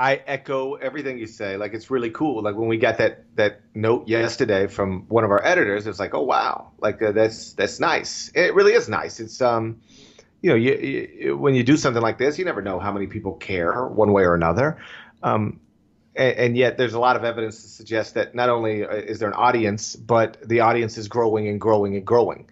[0.00, 1.58] I echo everything you say.
[1.58, 2.42] Like it's really cool.
[2.42, 6.14] Like when we got that that note yesterday from one of our editors, it's like,
[6.14, 8.30] oh wow, like uh, that's that's nice.
[8.34, 9.20] It really is nice.
[9.20, 9.78] It's um,
[10.40, 13.08] you know, you, you, when you do something like this, you never know how many
[13.08, 14.78] people care one way or another.
[15.22, 15.60] Um,
[16.16, 19.18] and, and, yet there's a lot of evidence to suggest that not only uh, is
[19.18, 22.48] there an audience, but the audience is growing and growing and growing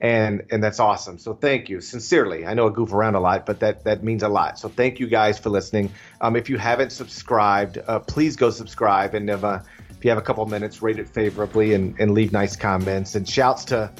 [0.00, 1.18] and and that's awesome.
[1.18, 2.46] So thank you sincerely.
[2.46, 4.58] I know I goof around a lot, but that that means a lot.
[4.58, 5.90] So thank you guys for listening.
[6.20, 10.18] Um, if you haven't subscribed, uh, please go subscribe, and if, uh, if you have
[10.18, 13.14] a couple minutes, rate it favorably and, and leave nice comments.
[13.14, 13.92] And shouts to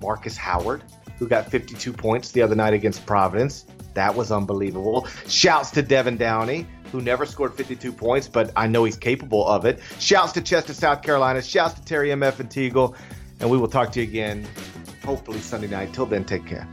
[0.00, 0.82] Marcus Howard,
[1.18, 3.66] who got 52 points the other night against Providence.
[3.94, 5.06] That was unbelievable.
[5.28, 9.64] Shouts to Devin Downey, who never scored 52 points, but I know he's capable of
[9.64, 9.78] it.
[10.00, 11.40] Shouts to Chester, South Carolina.
[11.40, 12.96] Shouts to Terry MF and Teagle.
[13.40, 14.46] And we will talk to you again
[15.06, 15.94] hopefully Sunday night.
[15.94, 16.68] Till then, take care.